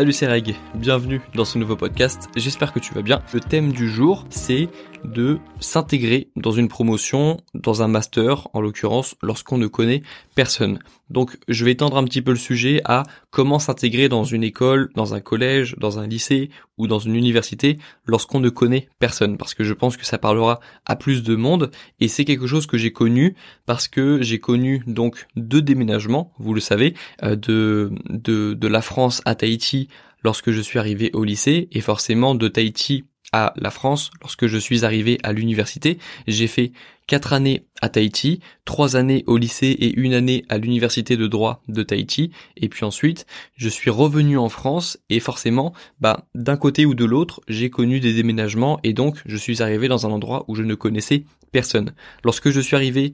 Salut 0.00 0.14
c'est 0.14 0.28
Reg, 0.28 0.56
bienvenue 0.74 1.20
dans 1.34 1.44
ce 1.44 1.58
nouveau 1.58 1.76
podcast, 1.76 2.30
j'espère 2.34 2.72
que 2.72 2.78
tu 2.78 2.94
vas 2.94 3.02
bien. 3.02 3.20
Le 3.34 3.40
thème 3.40 3.70
du 3.70 3.86
jour 3.86 4.24
c'est 4.30 4.70
de 5.04 5.38
s'intégrer 5.60 6.30
dans 6.36 6.52
une 6.52 6.68
promotion, 6.68 7.38
dans 7.52 7.82
un 7.82 7.88
master 7.88 8.48
en 8.54 8.62
l'occurrence, 8.62 9.14
lorsqu'on 9.22 9.58
ne 9.58 9.66
connaît 9.66 10.02
personne. 10.34 10.78
Donc 11.10 11.36
je 11.48 11.64
vais 11.64 11.72
étendre 11.72 11.96
un 11.96 12.04
petit 12.04 12.22
peu 12.22 12.30
le 12.30 12.38
sujet 12.38 12.80
à 12.84 13.02
comment 13.30 13.58
s'intégrer 13.58 14.08
dans 14.08 14.24
une 14.24 14.44
école, 14.44 14.90
dans 14.94 15.12
un 15.12 15.20
collège, 15.20 15.74
dans 15.76 15.98
un 15.98 16.06
lycée 16.06 16.50
ou 16.78 16.86
dans 16.86 17.00
une 17.00 17.16
université 17.16 17.78
lorsqu'on 18.06 18.40
ne 18.40 18.48
connaît 18.48 18.88
personne. 19.00 19.36
Parce 19.36 19.54
que 19.54 19.64
je 19.64 19.74
pense 19.74 19.96
que 19.96 20.06
ça 20.06 20.18
parlera 20.18 20.60
à 20.86 20.96
plus 20.96 21.22
de 21.22 21.34
monde 21.34 21.70
et 21.98 22.06
c'est 22.08 22.24
quelque 22.24 22.46
chose 22.46 22.66
que 22.66 22.78
j'ai 22.78 22.92
connu 22.92 23.34
parce 23.66 23.88
que 23.88 24.22
j'ai 24.22 24.38
connu 24.38 24.82
donc 24.86 25.26
deux 25.36 25.62
déménagements, 25.62 26.32
vous 26.38 26.54
le 26.54 26.60
savez, 26.60 26.94
euh, 27.24 27.34
de, 27.34 27.90
de, 28.08 28.54
de 28.54 28.68
la 28.68 28.80
France 28.80 29.20
à 29.24 29.34
Tahiti 29.34 29.88
lorsque 30.22 30.50
je 30.50 30.60
suis 30.60 30.78
arrivé 30.78 31.10
au 31.14 31.24
lycée 31.24 31.68
et 31.72 31.80
forcément 31.80 32.34
de 32.34 32.48
Tahiti 32.48 33.04
à 33.32 33.52
la 33.56 33.70
France 33.70 34.10
lorsque 34.20 34.46
je 34.46 34.58
suis 34.58 34.84
arrivé 34.84 35.18
à 35.22 35.32
l'université. 35.32 35.98
J'ai 36.26 36.46
fait 36.46 36.72
quatre 37.06 37.32
années 37.32 37.64
à 37.80 37.88
Tahiti, 37.88 38.40
trois 38.64 38.96
années 38.96 39.24
au 39.26 39.36
lycée 39.36 39.66
et 39.66 39.98
une 39.98 40.14
année 40.14 40.44
à 40.48 40.58
l'université 40.58 41.16
de 41.16 41.26
droit 41.26 41.62
de 41.68 41.82
Tahiti. 41.82 42.30
Et 42.56 42.68
puis 42.68 42.84
ensuite, 42.84 43.26
je 43.56 43.68
suis 43.68 43.90
revenu 43.90 44.38
en 44.38 44.48
France 44.48 44.98
et 45.10 45.20
forcément, 45.20 45.72
bah, 46.00 46.26
d'un 46.34 46.56
côté 46.56 46.86
ou 46.86 46.94
de 46.94 47.04
l'autre, 47.04 47.40
j'ai 47.48 47.70
connu 47.70 48.00
des 48.00 48.14
déménagements 48.14 48.78
et 48.84 48.92
donc 48.92 49.20
je 49.26 49.36
suis 49.36 49.62
arrivé 49.62 49.88
dans 49.88 50.06
un 50.06 50.10
endroit 50.10 50.44
où 50.48 50.54
je 50.54 50.62
ne 50.62 50.74
connaissais 50.74 51.24
personne. 51.52 51.92
Lorsque 52.24 52.50
je 52.50 52.60
suis 52.60 52.76
arrivé 52.76 53.12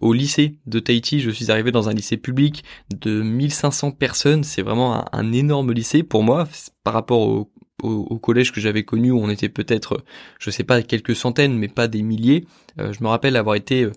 au 0.00 0.12
lycée 0.12 0.58
de 0.66 0.78
Tahiti, 0.78 1.20
je 1.20 1.30
suis 1.30 1.50
arrivé 1.50 1.72
dans 1.72 1.88
un 1.88 1.94
lycée 1.94 2.16
public 2.16 2.64
de 2.90 3.22
1500 3.22 3.92
personnes. 3.92 4.44
C'est 4.44 4.62
vraiment 4.62 5.04
un, 5.14 5.32
énorme 5.32 5.72
lycée 5.72 6.02
pour 6.02 6.22
moi 6.22 6.48
par 6.82 6.94
rapport 6.94 7.20
au 7.20 7.50
au, 7.82 8.18
collège 8.18 8.52
que 8.52 8.60
j'avais 8.60 8.84
connu 8.84 9.10
où 9.10 9.18
on 9.18 9.28
était 9.28 9.48
peut-être, 9.48 10.04
je 10.38 10.50
sais 10.50 10.64
pas, 10.64 10.82
quelques 10.82 11.16
centaines, 11.16 11.58
mais 11.58 11.68
pas 11.68 11.88
des 11.88 12.02
milliers. 12.02 12.46
Euh, 12.78 12.92
je 12.92 13.02
me 13.02 13.08
rappelle 13.08 13.36
avoir 13.36 13.56
été 13.56 13.84
euh, 13.84 13.92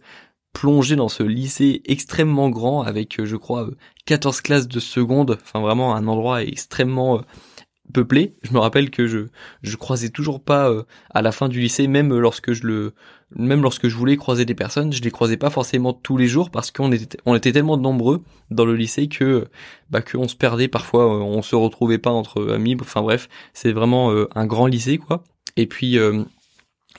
plongé 0.53 0.95
dans 0.95 1.09
ce 1.09 1.23
lycée 1.23 1.81
extrêmement 1.85 2.49
grand 2.49 2.81
avec, 2.81 3.19
euh, 3.19 3.25
je 3.25 3.35
crois, 3.35 3.69
14 4.05 4.41
classes 4.41 4.67
de 4.67 4.79
seconde. 4.79 5.37
Enfin, 5.41 5.59
vraiment 5.61 5.95
un 5.95 6.07
endroit 6.07 6.43
extrêmement 6.43 7.21
peuplé. 7.93 8.35
Je 8.43 8.53
me 8.53 8.59
rappelle 8.59 8.89
que 8.89 9.07
je 9.07 9.27
je 9.63 9.75
croisais 9.77 10.09
toujours 10.09 10.41
pas 10.41 10.69
euh, 10.69 10.83
à 11.09 11.21
la 11.21 11.31
fin 11.31 11.49
du 11.49 11.59
lycée, 11.59 11.87
même 11.87 12.15
lorsque 12.17 12.53
je 12.53 12.65
le 12.65 12.93
même 13.35 13.61
lorsque 13.61 13.87
je 13.87 13.95
voulais 13.95 14.17
croiser 14.17 14.45
des 14.45 14.55
personnes, 14.55 14.93
je 14.93 15.01
les 15.01 15.11
croisais 15.11 15.37
pas 15.37 15.49
forcément 15.49 15.93
tous 15.93 16.17
les 16.17 16.27
jours 16.27 16.49
parce 16.49 16.71
qu'on 16.71 16.91
était 16.91 17.17
on 17.25 17.35
était 17.35 17.51
tellement 17.51 17.77
nombreux 17.77 18.23
dans 18.51 18.65
le 18.65 18.75
lycée 18.75 19.07
que 19.07 19.47
bah 19.89 20.01
qu'on 20.01 20.27
se 20.27 20.35
perdait 20.35 20.67
parfois, 20.67 21.05
euh, 21.05 21.19
on 21.19 21.41
se 21.41 21.55
retrouvait 21.55 21.97
pas 21.97 22.11
entre 22.11 22.51
amis. 22.51 22.75
Enfin 22.79 23.01
bref, 23.01 23.29
c'est 23.53 23.71
vraiment 23.71 24.11
euh, 24.11 24.27
un 24.35 24.45
grand 24.45 24.67
lycée 24.67 24.97
quoi. 24.97 25.23
Et 25.55 25.67
puis 25.67 25.97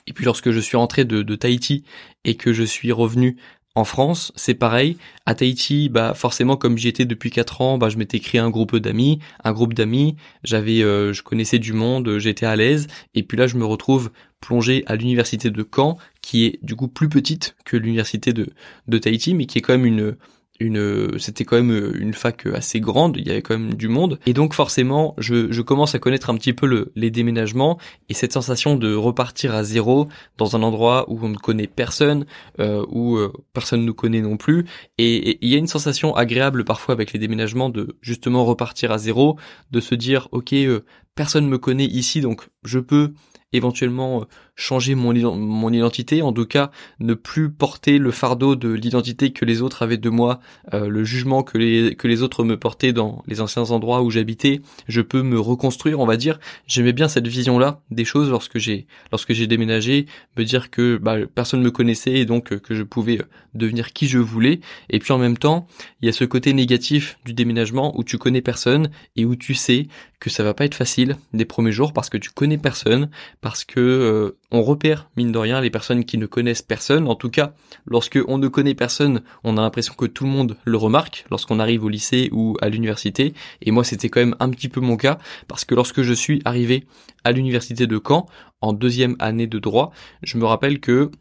et 0.07 0.13
puis 0.13 0.25
lorsque 0.25 0.51
je 0.51 0.59
suis 0.59 0.75
rentré 0.75 1.05
de, 1.05 1.21
de 1.21 1.35
Tahiti 1.35 1.83
et 2.25 2.35
que 2.35 2.51
je 2.51 2.63
suis 2.63 2.91
revenu 2.91 3.37
en 3.79 3.85
France, 3.85 4.33
c'est 4.35 4.55
pareil. 4.55 4.97
À 5.25 5.35
Tahiti, 5.35 5.89
bah 5.89 6.13
forcément, 6.13 6.57
comme 6.57 6.77
j'y 6.77 6.89
étais 6.89 7.05
depuis 7.05 7.31
quatre 7.31 7.61
ans, 7.61 7.77
bah 7.77 7.87
je 7.89 7.97
m'étais 7.97 8.19
créé 8.19 8.39
un 8.41 8.49
groupe 8.49 8.75
d'amis, 8.75 9.19
un 9.43 9.53
groupe 9.53 9.73
d'amis. 9.73 10.17
J'avais, 10.43 10.83
euh, 10.83 11.13
je 11.13 11.23
connaissais 11.23 11.59
du 11.59 11.71
monde, 11.71 12.17
j'étais 12.17 12.45
à 12.45 12.55
l'aise. 12.55 12.87
Et 13.15 13.23
puis 13.23 13.37
là, 13.37 13.47
je 13.47 13.55
me 13.55 13.65
retrouve 13.65 14.11
plongé 14.41 14.83
à 14.85 14.95
l'université 14.95 15.49
de 15.49 15.67
Caen, 15.75 15.97
qui 16.21 16.45
est 16.45 16.59
du 16.61 16.75
coup 16.75 16.89
plus 16.89 17.09
petite 17.09 17.55
que 17.63 17.77
l'université 17.77 18.33
de 18.33 18.49
de 18.87 18.97
Tahiti, 18.97 19.33
mais 19.33 19.45
qui 19.45 19.59
est 19.59 19.61
quand 19.61 19.73
même 19.73 19.85
une 19.85 20.15
une 20.59 21.17
c'était 21.19 21.45
quand 21.45 21.55
même 21.55 21.71
euh, 21.71 21.91
une 21.99 22.13
fac 22.13 22.45
assez 22.47 22.79
grande, 22.79 23.17
il 23.17 23.27
y 23.27 23.31
avait 23.31 23.41
quand 23.41 23.57
même 23.57 23.73
du 23.73 23.87
monde. 23.87 24.19
Et 24.25 24.33
donc 24.33 24.53
forcément 24.53 25.15
je, 25.17 25.61
commence 25.61 25.95
à 25.95 25.99
connaître 25.99 26.29
un 26.29 26.35
petit 26.35 26.53
peu 26.53 26.65
le, 26.65 26.91
les 26.95 27.11
déménagements 27.11 27.79
et 28.09 28.13
cette 28.13 28.33
sensation 28.33 28.75
de 28.75 28.93
repartir 28.93 29.53
à 29.53 29.63
zéro 29.63 30.07
dans 30.37 30.55
un 30.55 30.63
endroit 30.63 31.05
où 31.09 31.19
on 31.21 31.29
ne 31.29 31.37
connaît 31.37 31.67
personne, 31.67 32.25
euh, 32.59 32.85
où 32.89 33.17
euh, 33.17 33.31
personne 33.53 33.81
ne 33.81 33.85
nous 33.85 33.93
connaît 33.93 34.21
non 34.21 34.37
plus. 34.37 34.65
Et, 34.97 35.37
il 35.41 35.49
y 35.49 35.55
a 35.55 35.57
une 35.57 35.67
sensation 35.67 36.15
agréable 36.15 36.65
parfois 36.65 36.93
avec 36.93 37.13
les 37.13 37.19
déménagements 37.19 37.69
de 37.69 37.97
justement 38.01 38.45
repartir 38.45 38.91
à 38.91 38.97
zéro, 38.97 39.37
de 39.71 39.79
se 39.79 39.95
dire 39.95 40.27
ok 40.31 40.53
euh, 40.53 40.81
personne 41.15 41.47
me 41.47 41.57
connaît 41.57 41.85
ici 41.85 42.21
donc 42.21 42.47
je 42.63 42.79
peux 42.79 43.13
éventuellement 43.53 44.21
euh, 44.21 44.25
changer 44.59 44.93
mon, 44.93 45.13
mon 45.35 45.71
identité, 45.71 46.21
en 46.21 46.33
tout 46.33 46.45
cas 46.45 46.69
ne 46.99 47.13
plus 47.13 47.49
porter 47.49 47.97
le 47.97 48.11
fardeau 48.11 48.55
de 48.55 48.69
l'identité 48.69 49.31
que 49.31 49.45
les 49.45 49.61
autres 49.61 49.81
avaient 49.83 49.97
de 49.97 50.09
moi, 50.09 50.39
euh, 50.73 50.87
le 50.87 51.03
jugement 51.03 51.43
que 51.43 51.57
les, 51.57 51.95
que 51.95 52.07
les 52.07 52.21
autres 52.21 52.43
me 52.43 52.57
portaient 52.57 52.93
dans 52.93 53.23
les 53.25 53.41
anciens 53.41 53.71
endroits 53.71 54.03
où 54.03 54.11
j'habitais, 54.11 54.61
je 54.87 55.01
peux 55.01 55.21
me 55.21 55.39
reconstruire, 55.39 55.99
on 55.99 56.05
va 56.05 56.17
dire. 56.17 56.39
J'aimais 56.67 56.93
bien 56.93 57.07
cette 57.07 57.27
vision-là 57.27 57.81
des 57.89 58.05
choses 58.05 58.29
lorsque 58.29 58.57
j'ai 58.57 58.85
lorsque 59.11 59.33
j'ai 59.33 59.47
déménagé, 59.47 60.05
me 60.37 60.43
dire 60.43 60.69
que 60.69 60.97
bah, 60.97 61.15
personne 61.33 61.61
me 61.61 61.71
connaissait 61.71 62.13
et 62.13 62.25
donc 62.25 62.51
euh, 62.51 62.59
que 62.59 62.75
je 62.75 62.83
pouvais 62.83 63.21
devenir 63.53 63.93
qui 63.93 64.07
je 64.07 64.19
voulais. 64.19 64.59
Et 64.89 64.99
puis 64.99 65.13
en 65.13 65.17
même 65.17 65.37
temps, 65.37 65.67
il 66.01 66.05
y 66.05 66.09
a 66.09 66.13
ce 66.13 66.25
côté 66.25 66.53
négatif 66.53 67.17
du 67.25 67.33
déménagement 67.33 67.97
où 67.97 68.03
tu 68.03 68.17
connais 68.17 68.41
personne 68.41 68.89
et 69.15 69.25
où 69.25 69.35
tu 69.35 69.53
sais 69.53 69.87
que 70.19 70.29
ça 70.29 70.43
va 70.43 70.53
pas 70.53 70.65
être 70.65 70.75
facile 70.75 71.15
des 71.33 71.45
premiers 71.45 71.71
jours 71.71 71.93
parce 71.93 72.09
que 72.09 72.17
tu 72.17 72.29
connais 72.29 72.57
personne, 72.57 73.09
parce 73.41 73.63
que 73.63 73.79
euh, 73.79 74.37
on 74.51 74.63
repère 74.63 75.09
mine 75.15 75.31
de 75.31 75.37
rien 75.37 75.61
les 75.61 75.69
personnes 75.69 76.05
qui 76.05 76.17
ne 76.17 76.25
connaissent 76.25 76.61
personne. 76.61 77.07
En 77.07 77.15
tout 77.15 77.29
cas, 77.29 77.53
lorsque 77.85 78.19
on 78.27 78.37
ne 78.37 78.47
connaît 78.47 78.73
personne, 78.73 79.21
on 79.43 79.57
a 79.57 79.61
l'impression 79.61 79.93
que 79.93 80.05
tout 80.05 80.23
le 80.23 80.31
monde 80.31 80.57
le 80.65 80.77
remarque 80.77 81.25
lorsqu'on 81.29 81.59
arrive 81.59 81.83
au 81.83 81.89
lycée 81.89 82.29
ou 82.31 82.57
à 82.61 82.69
l'université. 82.69 83.33
Et 83.61 83.71
moi, 83.71 83.83
c'était 83.83 84.09
quand 84.09 84.21
même 84.21 84.35
un 84.39 84.49
petit 84.49 84.69
peu 84.69 84.81
mon 84.81 84.97
cas 84.97 85.19
parce 85.47 85.65
que 85.65 85.75
lorsque 85.75 86.01
je 86.01 86.13
suis 86.13 86.41
arrivé 86.45 86.85
à 87.23 87.31
l'université 87.31 87.85
de 87.85 88.01
Caen 88.05 88.27
en 88.61 88.73
deuxième 88.73 89.15
année 89.19 89.47
de 89.47 89.59
droit, 89.59 89.91
je 90.23 90.37
me 90.37 90.45
rappelle 90.45 90.79
que 90.79 91.11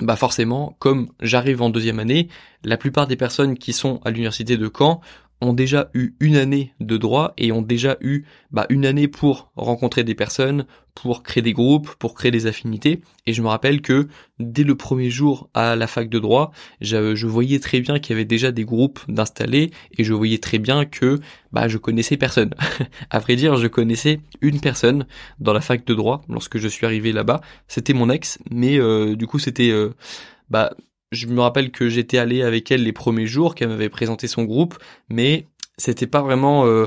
bah 0.00 0.16
forcément, 0.16 0.74
comme 0.78 1.10
j'arrive 1.20 1.60
en 1.60 1.68
deuxième 1.68 1.98
année, 1.98 2.28
la 2.64 2.78
plupart 2.78 3.06
des 3.06 3.16
personnes 3.16 3.58
qui 3.58 3.74
sont 3.74 4.00
à 4.04 4.10
l'université 4.10 4.56
de 4.56 4.70
Caen 4.74 5.02
ont 5.42 5.52
déjà 5.52 5.90
eu 5.92 6.14
une 6.20 6.36
année 6.36 6.72
de 6.80 6.96
droit 6.96 7.34
et 7.36 7.50
ont 7.52 7.62
déjà 7.62 7.96
eu 8.00 8.24
bah, 8.52 8.66
une 8.70 8.86
année 8.86 9.08
pour 9.08 9.50
rencontrer 9.56 10.04
des 10.04 10.14
personnes, 10.14 10.66
pour 10.94 11.24
créer 11.24 11.42
des 11.42 11.52
groupes, 11.52 11.90
pour 11.96 12.14
créer 12.14 12.30
des 12.30 12.46
affinités. 12.46 13.00
Et 13.26 13.32
je 13.32 13.42
me 13.42 13.48
rappelle 13.48 13.82
que 13.82 14.08
dès 14.38 14.62
le 14.62 14.76
premier 14.76 15.10
jour 15.10 15.50
à 15.52 15.74
la 15.74 15.88
fac 15.88 16.08
de 16.08 16.18
droit, 16.20 16.52
je, 16.80 17.26
voyais 17.26 17.58
très 17.58 17.80
bien 17.80 17.98
qu'il 17.98 18.14
y 18.14 18.16
avait 18.16 18.24
déjà 18.24 18.52
des 18.52 18.64
groupes 18.64 19.00
d'installés 19.08 19.72
et 19.98 20.04
je 20.04 20.14
voyais 20.14 20.38
très 20.38 20.58
bien 20.58 20.84
que 20.84 21.18
bah 21.50 21.66
je 21.66 21.76
connaissais 21.76 22.16
personne. 22.16 22.54
à 23.10 23.18
vrai 23.18 23.34
dire, 23.34 23.56
je 23.56 23.66
connaissais 23.66 24.20
une 24.42 24.60
personne 24.60 25.06
dans 25.40 25.52
la 25.52 25.60
fac 25.60 25.84
de 25.84 25.94
droit 25.94 26.22
lorsque 26.28 26.58
je 26.58 26.68
suis 26.68 26.86
arrivé 26.86 27.12
là-bas. 27.12 27.40
C'était 27.66 27.94
mon 27.94 28.10
ex, 28.10 28.38
mais 28.50 28.78
euh, 28.78 29.16
du 29.16 29.26
coup 29.26 29.40
c'était 29.40 29.70
euh, 29.70 29.94
bah 30.50 30.72
je 31.12 31.26
me 31.26 31.40
rappelle 31.40 31.70
que 31.70 31.88
j'étais 31.88 32.18
allé 32.18 32.42
avec 32.42 32.70
elle 32.70 32.82
les 32.82 32.92
premiers 32.92 33.26
jours, 33.26 33.54
qu'elle 33.54 33.68
m'avait 33.68 33.88
présenté 33.88 34.26
son 34.26 34.44
groupe, 34.44 34.76
mais 35.08 35.46
c'était 35.78 36.06
pas 36.06 36.22
vraiment 36.22 36.66
euh, 36.66 36.86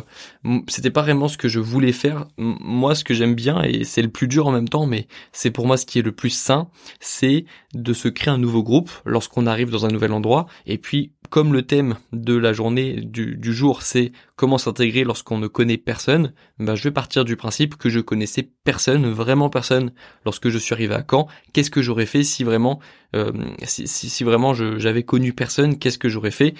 c'était 0.67 0.91
pas 0.91 1.01
vraiment 1.01 1.27
ce 1.27 1.37
que 1.37 1.47
je 1.47 1.59
voulais 1.59 1.91
faire. 1.91 2.27
Moi 2.37 2.95
ce 2.95 3.03
que 3.03 3.13
j'aime 3.13 3.35
bien 3.35 3.61
et 3.63 3.83
c'est 3.83 4.01
le 4.01 4.09
plus 4.09 4.27
dur 4.27 4.47
en 4.47 4.51
même 4.51 4.69
temps 4.69 4.85
mais 4.85 5.07
c'est 5.31 5.51
pour 5.51 5.65
moi 5.65 5.77
ce 5.77 5.85
qui 5.85 5.99
est 5.99 6.03
le 6.03 6.11
plus 6.11 6.29
sain 6.29 6.67
c'est 6.99 7.45
de 7.73 7.93
se 7.93 8.07
créer 8.07 8.33
un 8.33 8.37
nouveau 8.37 8.63
groupe 8.63 8.91
lorsqu'on 9.05 9.47
arrive 9.47 9.69
dans 9.69 9.85
un 9.85 9.89
nouvel 9.89 10.11
endroit 10.13 10.45
et 10.65 10.77
puis 10.77 11.11
comme 11.29 11.53
le 11.53 11.63
thème 11.63 11.97
de 12.11 12.35
la 12.35 12.53
journée 12.53 13.01
du, 13.01 13.53
jour 13.53 13.81
c'est 13.81 14.11
comment 14.35 14.57
s'intégrer 14.57 15.03
lorsqu'on 15.03 15.37
ne 15.37 15.47
connaît 15.47 15.77
personne 15.77 16.33
bah 16.59 16.75
je 16.75 16.83
vais 16.83 16.91
partir 16.91 17.25
du 17.25 17.35
principe 17.35 17.75
que 17.75 17.89
je 17.89 17.99
connaissais 17.99 18.49
personne 18.63 19.09
vraiment 19.09 19.49
personne 19.49 19.91
lorsque 20.25 20.49
je 20.49 20.57
suis 20.57 20.73
arrivé 20.73 20.95
à 20.95 21.03
Caen. 21.09 21.27
Qu'est-ce 21.53 21.71
que 21.71 21.81
j'aurais 21.81 22.05
fait 22.05 22.23
si 22.23 22.43
vraiment 22.43 22.79
euh, 23.15 23.31
si, 23.63 24.23
vraiment 24.23 24.53
j'avais 24.53 25.03
connu 25.03 25.33
personne? 25.33 25.77
Qu'est-ce 25.77 25.97
que 25.97 26.09
j'aurais 26.09 26.31
fait? 26.31 26.53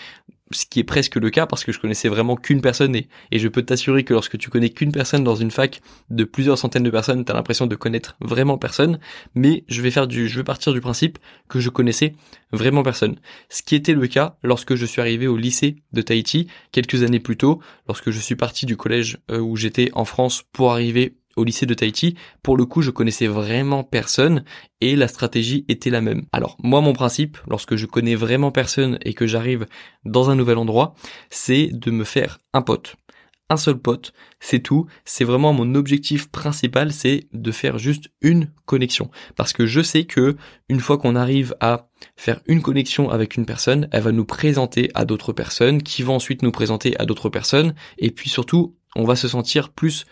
Ce 0.56 0.66
qui 0.66 0.80
est 0.80 0.84
presque 0.84 1.16
le 1.16 1.30
cas 1.30 1.46
parce 1.46 1.64
que 1.64 1.72
je 1.72 1.80
connaissais 1.80 2.10
vraiment 2.10 2.36
qu'une 2.36 2.62
personne 2.62 2.96
et, 2.96 3.08
je 3.32 3.48
peux 3.48 3.62
t'assurer 3.62 4.04
que 4.04 4.14
lorsque 4.14 4.38
tu 4.38 4.50
connais 4.50 4.70
qu'une 4.70 4.92
personne 4.92 5.24
dans 5.24 5.36
une 5.36 5.52
fac 5.52 5.82
de 6.10 6.24
plusieurs 6.24 6.58
centaines 6.58 6.84
de 6.84 6.90
personnes, 6.90 7.26
t'as 7.26 7.34
l'impression 7.34 7.68
de 7.68 7.76
connaître 7.76 8.16
vraiment 8.22 8.58
personne, 8.58 9.00
mais 9.36 9.64
je 9.68 9.82
vais 9.82 9.92
faire 9.92 10.08
du, 10.08 10.28
je 10.28 10.38
vais 10.38 10.44
partir 10.44 10.74
du 10.74 10.82
principe 10.82 11.20
que 11.50 11.60
je 11.60 11.70
connaissais 11.70 12.16
vraiment 12.52 12.82
personne. 12.82 13.18
Ce 13.50 13.62
qui 13.62 13.76
était 13.76 13.94
le 13.94 14.08
cas 14.08 14.38
lorsque 14.44 14.76
je 14.76 14.86
suis 14.86 15.02
arrivé 15.02 15.28
au 15.28 15.38
lycée 15.38 15.76
de 15.94 16.02
Tahiti 16.02 16.48
quelques 16.72 17.04
années 17.04 17.20
plus 17.20 17.38
tôt, 17.38 17.62
lorsque 17.88 18.12
je 18.12 18.20
suis 18.20 18.36
parti 18.36 18.66
du 18.66 18.78
collège 18.78 19.20
euh, 19.30 19.40
où 19.40 19.56
j'étais 19.56 19.92
en 19.94 20.06
France 20.06 20.44
pour 20.54 20.72
arriver 20.72 21.16
au 21.36 21.44
lycée 21.44 21.66
de 21.66 21.74
Tahiti, 21.74 22.16
pour 22.44 22.58
le 22.58 22.66
coup, 22.66 22.82
je 22.82 22.92
connaissais 22.92 23.28
vraiment 23.28 23.84
personne 23.84 24.44
et 24.82 24.96
la 24.96 25.08
stratégie 25.08 25.66
était 25.68 25.90
la 25.90 26.02
même. 26.02 26.26
Alors, 26.32 26.58
moi, 26.64 26.82
mon 26.82 26.94
principe, 26.94 27.38
lorsque 27.50 27.76
je 27.76 27.86
connais 27.86 28.16
vraiment 28.16 28.52
personne 28.52 28.98
et 29.04 29.14
que 29.14 29.28
j'arrive 29.28 29.66
dans 30.04 30.30
un 30.30 30.36
nouvel 30.36 30.58
endroit, 30.58 30.96
c'est 31.30 31.70
de 31.72 31.92
me 31.92 32.04
faire 32.04 32.40
un 32.54 32.62
pote. 32.62 32.96
Un 33.48 33.58
seul 33.58 33.78
pote, 33.78 34.12
c'est 34.40 34.60
tout. 34.60 34.88
C'est 35.04 35.24
vraiment 35.24 35.54
mon 35.54 35.76
objectif 35.76 36.32
principal, 36.32 36.92
c'est 36.92 37.28
de 37.32 37.52
faire 37.52 37.78
juste 37.78 38.10
une 38.22 38.52
connexion. 38.66 39.12
Parce 39.36 39.54
que 39.54 39.68
je 39.68 39.82
sais 39.82 40.06
que 40.06 40.36
une 40.68 40.80
fois 40.80 40.98
qu'on 40.98 41.16
arrive 41.16 41.56
à 41.60 41.88
faire 42.16 42.42
une 42.48 42.64
connexion 42.64 43.12
avec 43.12 43.38
une 43.38 43.46
personne, 43.46 43.88
elle 43.92 44.02
va 44.02 44.12
nous 44.12 44.26
présenter 44.26 44.90
à 44.96 45.06
d'autres 45.06 45.32
personnes, 45.32 45.84
qui 45.84 46.02
vont 46.02 46.16
ensuite 46.16 46.42
nous 46.42 46.52
présenter 46.52 47.00
à 47.00 47.06
d'autres 47.06 47.30
personnes, 47.30 47.76
et 48.00 48.10
puis 48.10 48.32
surtout, 48.32 48.76
on 48.96 49.04
va 49.04 49.16
se 49.16 49.28
sentir 49.28 49.70
plus 49.70 50.06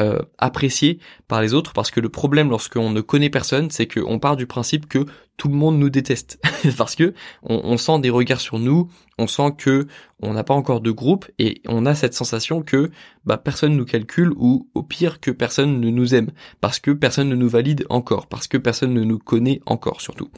euh, 0.00 0.20
apprécié 0.38 0.98
par 1.26 1.42
les 1.42 1.54
autres 1.54 1.72
parce 1.72 1.90
que 1.90 2.00
le 2.00 2.08
problème 2.08 2.50
lorsqu'on 2.50 2.90
ne 2.90 3.00
connaît 3.00 3.30
personne, 3.30 3.70
c'est 3.70 3.86
qu'on 3.86 4.18
part 4.18 4.36
du 4.36 4.46
principe 4.46 4.88
que 4.88 5.06
tout 5.36 5.48
le 5.48 5.54
monde 5.54 5.78
nous 5.78 5.90
déteste. 5.90 6.38
Parce 6.76 6.94
que 6.94 7.14
on, 7.42 7.76
sent 7.76 8.00
des 8.00 8.10
regards 8.10 8.40
sur 8.40 8.58
nous, 8.58 8.90
on 9.18 9.26
sent 9.26 9.52
que 9.56 9.86
on 10.20 10.34
n'a 10.34 10.44
pas 10.44 10.54
encore 10.54 10.80
de 10.80 10.90
groupe 10.90 11.26
et 11.38 11.62
on 11.66 11.86
a 11.86 11.94
cette 11.94 12.14
sensation 12.14 12.62
que 12.62 12.90
bah 13.24 13.38
personne 13.38 13.76
nous 13.76 13.84
calcule 13.84 14.32
ou 14.36 14.68
au 14.74 14.82
pire 14.82 15.20
que 15.20 15.30
personne 15.30 15.80
ne 15.80 15.90
nous 15.90 16.14
aime. 16.14 16.30
Parce 16.60 16.80
que 16.80 16.90
personne 16.90 17.28
ne 17.28 17.36
nous 17.36 17.48
valide 17.48 17.86
encore, 17.88 18.26
parce 18.26 18.48
que 18.48 18.58
personne 18.58 18.92
ne 18.92 19.04
nous 19.04 19.18
connaît 19.18 19.60
encore 19.64 20.00
surtout. 20.00 20.30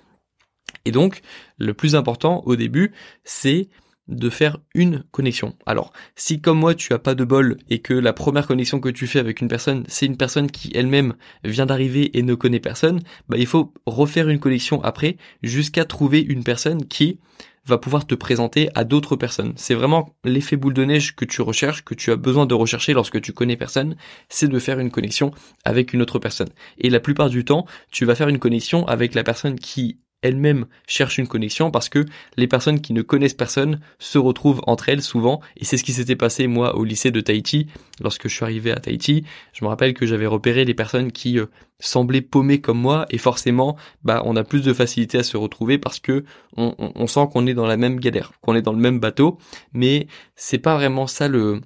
Et 0.85 0.93
donc, 0.93 1.23
le 1.59 1.75
plus 1.75 1.97
important 1.97 2.43
au 2.47 2.57
début, 2.57 2.93
c'est 3.25 3.69
de 4.11 4.31
faire 4.31 4.59
une 4.75 5.05
connexion. 5.11 5.55
Alors, 5.67 5.93
si 6.17 6.41
comme 6.41 6.59
moi 6.59 6.75
tu 6.75 6.93
as 6.93 6.99
pas 6.99 7.15
de 7.15 7.25
bol 7.25 7.57
et 7.69 7.79
que 7.79 7.95
la 7.95 8.13
première 8.13 8.47
connexion 8.47 8.81
que 8.81 8.89
tu 8.89 9.07
fais 9.07 9.19
avec 9.19 9.41
une 9.41 9.49
personne, 9.49 9.85
c'est 9.89 10.07
une 10.07 10.17
personne 10.17 10.51
qui 10.51 10.71
elle-même 10.75 11.15
vient 11.45 11.67
d'arriver 11.67 12.17
et 12.19 12.23
ne 12.23 12.35
connaît 12.35 12.61
personne, 12.61 13.01
bah 13.29 13.37
il 13.39 13.47
faut 13.47 13.73
refaire 13.87 14.29
une 14.29 14.41
connexion 14.41 14.83
après 14.83 15.17
jusqu'à 15.43 15.85
trouver 15.85 16.21
une 16.21 16.45
personne 16.45 16.87
qui 16.87 17.19
va 17.67 17.79
pouvoir 17.79 18.07
te 18.07 18.15
présenter 18.15 18.69
à 18.75 18.85
d'autres 18.85 19.17
personnes. 19.17 19.53
C'est 19.57 19.75
vraiment 19.75 20.15
l'effet 20.25 20.57
boule 20.57 20.75
de 20.75 20.85
neige 20.85 21.15
que 21.15 21.25
tu 21.25 21.43
recherches, 21.43 21.85
que 21.85 21.95
tu 21.95 22.11
as 22.11 22.17
besoin 22.17 22.47
de 22.47 22.55
rechercher 22.55 22.93
lorsque 22.93 23.21
tu 23.21 23.33
connais 23.33 23.57
personne, 23.57 23.97
c'est 24.29 24.49
de 24.49 24.59
faire 24.59 24.79
une 24.79 24.91
connexion 24.91 25.31
avec 25.65 25.93
une 25.93 26.03
autre 26.03 26.19
personne. 26.19 26.49
Et 26.79 26.91
la 26.91 27.01
plupart 27.01 27.31
du 27.31 27.45
temps, 27.45 27.67
tu 27.91 28.05
vas 28.05 28.15
faire 28.15 28.29
une 28.29 28.39
connexion 28.39 28.87
avec 28.87 29.15
la 29.15 29.23
personne 29.23 29.59
qui 29.59 29.99
elle-même 30.23 30.67
cherche 30.87 31.19
une 31.19 31.27
connexion 31.27 31.71
parce 31.71 31.89
que 31.89 32.05
les 32.37 32.47
personnes 32.47 32.81
qui 32.81 32.93
ne 32.93 33.03
connaissent 33.03 33.35
personne 33.35 33.81
se 33.99 34.19
retrouvent 34.19 34.63
entre 34.67 34.89
elles 34.89 35.03
souvent. 35.03 35.41
Et 35.57 35.65
c'est 35.65 35.77
ce 35.77 35.85
qui 35.85 35.93
s'était 35.93 36.17
passé 36.17 36.47
moi 36.47 36.77
au 36.77 36.85
lycée 36.85 37.11
de 37.11 37.21
Tahiti. 37.21 37.67
Lorsque 38.01 38.29
je 38.29 38.35
suis 38.35 38.45
arrivé 38.45 38.73
à 38.73 38.77
Tahiti 38.77 39.25
je 39.53 39.65
me 39.65 39.69
rappelle 39.69 39.95
que 39.95 40.07
j'avais 40.07 40.27
repéré 40.27 40.65
les 40.65 40.75
personnes 40.75 41.13
qui 41.13 41.39
euh, 41.39 41.47
semblaient 41.79 42.21
paumées 42.21 42.61
comme 42.61 42.79
moi. 42.79 43.07
Et 43.11 43.19
forcément 43.19 43.77
bah 44.03 44.23
on 44.25 44.37
a 44.37 44.45
plus 44.45 44.63
de 44.63 44.73
facilité 44.73 45.19
à 45.19 45.23
se 45.23 45.37
retrouver 45.37 45.79
parce 45.79 46.01
que 46.01 46.25
on, 46.57 47.07
sent 47.07 47.29
qu'on 47.33 47.47
est 47.47 47.55
dans 47.55 47.67
la 47.67 47.77
même 47.77 47.99
galère 47.99 48.33
qu'on 48.43 48.55
est 48.55 48.63
dans 48.63 48.73
le 48.73 48.79
même 48.79 49.01
bateau. 49.01 49.39
Mais 49.73 50.07
c'est 50.37 50.59
pas 50.59 50.75
vraiment 50.75 51.07
ça 51.07 51.29
le 51.29 51.61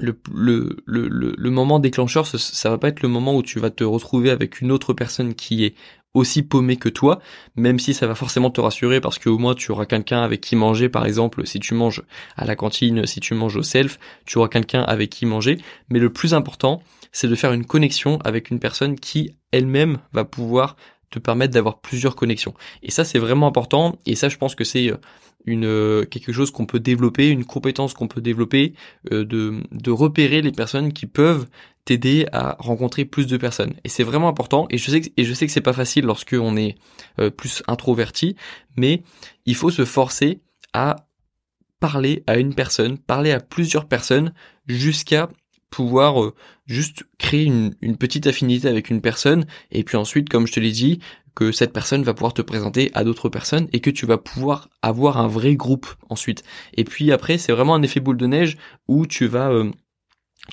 le, 0.00 0.76
le, 0.86 1.50
moment 1.50 1.78
déclencheur, 1.78 2.26
ça 2.26 2.70
va 2.70 2.78
pas 2.78 2.88
être 2.88 3.02
le 3.02 3.08
moment 3.08 3.36
où 3.36 3.44
tu 3.44 3.60
vas 3.60 3.70
te 3.70 3.84
retrouver 3.84 4.30
avec 4.30 4.60
une 4.60 4.72
autre 4.72 4.92
personne 4.92 5.34
qui 5.34 5.64
est 5.64 5.74
aussi 6.14 6.42
paumé 6.42 6.76
que 6.76 6.88
toi, 6.88 7.20
même 7.56 7.78
si 7.78 7.92
ça 7.92 8.06
va 8.06 8.14
forcément 8.14 8.50
te 8.50 8.60
rassurer 8.60 9.00
parce 9.00 9.18
qu'au 9.18 9.36
moins 9.36 9.54
tu 9.54 9.72
auras 9.72 9.84
quelqu'un 9.84 10.22
avec 10.22 10.40
qui 10.40 10.56
manger, 10.56 10.88
par 10.88 11.04
exemple, 11.04 11.46
si 11.46 11.60
tu 11.60 11.74
manges 11.74 12.02
à 12.36 12.44
la 12.44 12.56
cantine, 12.56 13.04
si 13.06 13.20
tu 13.20 13.34
manges 13.34 13.56
au 13.56 13.62
self, 13.62 13.98
tu 14.24 14.38
auras 14.38 14.48
quelqu'un 14.48 14.82
avec 14.82 15.10
qui 15.10 15.26
manger. 15.26 15.58
Mais 15.90 15.98
le 15.98 16.12
plus 16.12 16.32
important, 16.32 16.82
c'est 17.12 17.28
de 17.28 17.34
faire 17.34 17.52
une 17.52 17.64
connexion 17.66 18.18
avec 18.24 18.50
une 18.50 18.60
personne 18.60 18.98
qui 18.98 19.36
elle-même 19.52 19.98
va 20.12 20.24
pouvoir 20.24 20.76
te 21.10 21.18
permettre 21.18 21.54
d'avoir 21.54 21.80
plusieurs 21.80 22.16
connexions. 22.16 22.54
Et 22.82 22.90
ça, 22.90 23.04
c'est 23.04 23.18
vraiment 23.18 23.46
important. 23.46 23.96
Et 24.06 24.16
ça, 24.16 24.28
je 24.28 24.36
pense 24.36 24.54
que 24.54 24.64
c'est 24.64 24.90
euh, 24.90 24.96
une 25.46 25.64
euh, 25.64 26.04
quelque 26.04 26.32
chose 26.32 26.50
qu'on 26.50 26.66
peut 26.66 26.80
développer, 26.80 27.28
une 27.28 27.44
compétence 27.44 27.94
qu'on 27.94 28.08
peut 28.08 28.20
développer, 28.20 28.74
euh, 29.12 29.24
de, 29.24 29.62
de 29.70 29.90
repérer 29.90 30.42
les 30.42 30.52
personnes 30.52 30.92
qui 30.92 31.06
peuvent 31.06 31.46
t'aider 31.84 32.26
à 32.32 32.56
rencontrer 32.58 33.04
plus 33.04 33.26
de 33.26 33.36
personnes. 33.36 33.74
Et 33.84 33.88
c'est 33.88 34.04
vraiment 34.04 34.28
important. 34.28 34.66
Et 34.70 34.78
je 34.78 34.90
sais 34.90 35.00
que, 35.02 35.08
et 35.16 35.24
je 35.24 35.34
sais 35.34 35.46
que 35.46 35.52
c'est 35.52 35.60
pas 35.60 35.72
facile 35.72 36.04
lorsque 36.04 36.36
on 36.38 36.56
est 36.56 36.76
euh, 37.18 37.30
plus 37.30 37.62
introverti, 37.68 38.36
mais 38.76 39.02
il 39.46 39.54
faut 39.54 39.70
se 39.70 39.84
forcer 39.84 40.40
à 40.72 40.96
parler 41.80 42.22
à 42.26 42.38
une 42.38 42.54
personne, 42.54 42.98
parler 42.98 43.32
à 43.32 43.40
plusieurs 43.40 43.86
personnes 43.86 44.32
jusqu'à 44.66 45.28
pouvoir 45.68 46.22
euh, 46.22 46.34
juste 46.66 47.04
créer 47.18 47.44
une, 47.44 47.74
une, 47.80 47.96
petite 47.96 48.26
affinité 48.26 48.68
avec 48.68 48.90
une 48.90 49.00
personne 49.00 49.44
et 49.72 49.82
puis 49.82 49.96
ensuite 49.96 50.28
comme 50.28 50.46
je 50.46 50.52
te 50.52 50.60
l'ai 50.60 50.70
dit 50.70 51.00
que 51.34 51.50
cette 51.50 51.72
personne 51.72 52.04
va 52.04 52.14
pouvoir 52.14 52.32
te 52.32 52.42
présenter 52.42 52.92
à 52.94 53.02
d'autres 53.02 53.28
personnes 53.28 53.66
et 53.72 53.80
que 53.80 53.90
tu 53.90 54.06
vas 54.06 54.18
pouvoir 54.18 54.68
avoir 54.82 55.18
un 55.18 55.26
vrai 55.26 55.56
groupe 55.56 55.88
ensuite 56.08 56.44
et 56.74 56.84
puis 56.84 57.10
après 57.10 57.38
c'est 57.38 57.50
vraiment 57.50 57.74
un 57.74 57.82
effet 57.82 57.98
boule 57.98 58.16
de 58.16 58.26
neige 58.26 58.56
où 58.86 59.04
tu 59.04 59.26
vas 59.26 59.50
euh, 59.50 59.72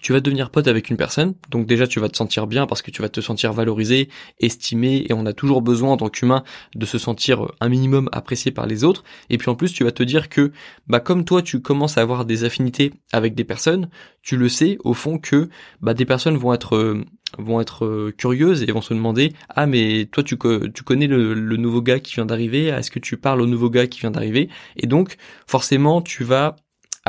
tu 0.02 0.14
vas 0.14 0.22
devenir 0.22 0.50
pote 0.50 0.68
avec 0.68 0.90
une 0.90 0.98
personne, 0.98 1.36
donc 1.50 1.66
déjà 1.66 1.86
tu 1.86 2.00
vas 2.00 2.08
te 2.08 2.16
sentir 2.16 2.48
bien 2.48 2.66
parce 2.66 2.82
que 2.82 2.92
tu 2.92 3.02
vas 3.02 3.10
te 3.10 3.20
sentir 3.20 3.52
valorisé, 3.52 4.10
estimé, 4.40 5.06
et 5.10 5.14
on 5.14 5.26
a 5.26 5.34
toujours 5.34 5.62
besoin 5.62 5.92
en 5.92 5.98
tant 5.98 6.10
qu'humain 6.10 6.44
de 6.76 6.86
se 6.86 6.98
sentir 6.98 7.52
un 7.60 7.70
minimum 7.70 8.10
apprécié 8.14 8.52
par 8.52 8.68
les 8.68 8.84
autres. 8.84 9.04
Et 9.30 9.38
puis 9.38 9.50
en 9.50 9.56
plus 9.56 9.74
tu 9.74 9.84
vas 9.84 9.92
te 9.92 10.04
dire 10.04 10.30
que, 10.30 10.52
bah 10.88 11.02
comme 11.02 11.26
toi 11.26 11.42
tu 11.42 11.62
commences 11.62 11.98
à 11.98 12.02
avoir 12.02 12.26
des 12.26 12.46
affinités 12.46 12.94
avec 13.12 13.36
des 13.36 13.44
personnes, 13.44 13.90
tu 14.22 14.38
le 14.38 14.48
sais 14.48 14.78
au 14.84 14.94
fond 14.94 15.20
que 15.20 15.50
bah 15.82 15.94
des 15.94 16.06
personnes 16.06 16.38
vont 16.38 16.54
être 16.54 16.76
euh, 16.78 17.04
vont 17.38 17.60
être 17.60 17.86
euh, 17.86 18.14
curieuses 18.18 18.64
et 18.64 18.72
vont 18.72 18.82
se 18.82 18.94
demander 18.94 19.34
ah 19.50 19.66
mais 19.66 20.06
toi 20.12 20.24
tu, 20.24 20.38
tu 20.74 20.84
connais 20.84 21.08
le, 21.08 21.34
le 21.34 21.58
nouveau 21.58 21.82
gars 21.82 22.00
qui 22.00 22.14
vient 22.16 22.26
d'arriver, 22.26 22.68
est-ce 22.68 22.92
que 22.92 23.00
tu 23.00 23.18
parles 23.18 23.42
au 23.42 23.48
nouveau 23.48 23.70
gars 23.70 23.88
qui 23.88 24.00
vient 24.00 24.12
d'arriver? 24.12 24.50
Et 24.78 24.88
donc 24.88 25.18
forcément 25.48 26.02
tu 26.02 26.24
vas 26.24 26.56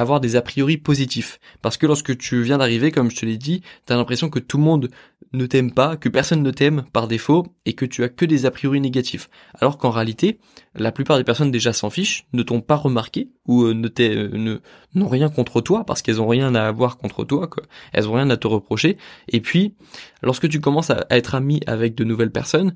avoir 0.03 0.21
des 0.21 0.37
a 0.37 0.43
priori 0.43 0.77
positifs. 0.77 1.41
Parce 1.63 1.77
que 1.77 1.87
lorsque 1.87 2.17
tu 2.19 2.43
viens 2.43 2.59
d'arriver, 2.59 2.91
comme 2.91 3.11
je 3.11 3.17
te 3.17 3.27
l'ai 3.27 3.39
dit, 3.39 3.63
t'as 3.87 3.97
l'impression 3.97 4.29
que 4.29 4.39
tout 4.39 4.59
le 4.59 4.65
monde 4.65 4.91
ne 5.33 5.47
t'aime 5.47 5.73
pas, 5.73 5.97
que 5.97 6.09
personne 6.09 6.43
ne 6.43 6.51
t'aime 6.51 6.85
par 6.93 7.09
défaut, 7.09 7.47
et 7.65 7.73
que 7.73 7.87
tu 7.87 8.05
as 8.05 8.09
que 8.09 8.25
des 8.25 8.45
a 8.45 8.51
priori 8.51 8.81
négatifs. 8.81 9.31
Alors 9.55 9.79
qu'en 9.79 9.91
réalité, 9.91 10.39
la 10.75 10.93
plupart 10.93 11.17
des 11.17 11.25
personnes 11.25 11.51
déjà 11.51 11.73
s'en 11.73 11.91
fichent, 11.91 12.27
ne 12.33 12.43
t'ont 12.43 12.61
pas 12.61 12.77
remarqué, 12.77 13.31
ou 13.47 13.63
euh, 13.63 13.75
ne 13.75 13.89
euh, 14.01 14.29
ne 14.33 14.61
n'ont 14.95 15.09
rien 15.09 15.31
contre 15.31 15.61
toi, 15.61 15.85
parce 15.85 16.03
qu'elles 16.03 16.21
ont 16.21 16.29
rien 16.29 16.55
à 16.55 16.67
avoir 16.67 16.99
contre 16.99 17.25
toi. 17.25 17.49
Elles 17.93 18.09
ont 18.09 18.15
rien 18.15 18.29
à 18.31 18.37
te 18.37 18.47
reprocher. 18.47 18.99
Et 19.29 19.41
puis, 19.41 19.75
lorsque 20.23 20.49
tu 20.49 20.61
commences 20.61 20.91
à, 20.91 21.07
être 21.11 21.35
ami 21.35 21.61
avec 21.67 21.95
de 21.95 22.05
nouvelles 22.05 22.33
personnes, 22.33 22.75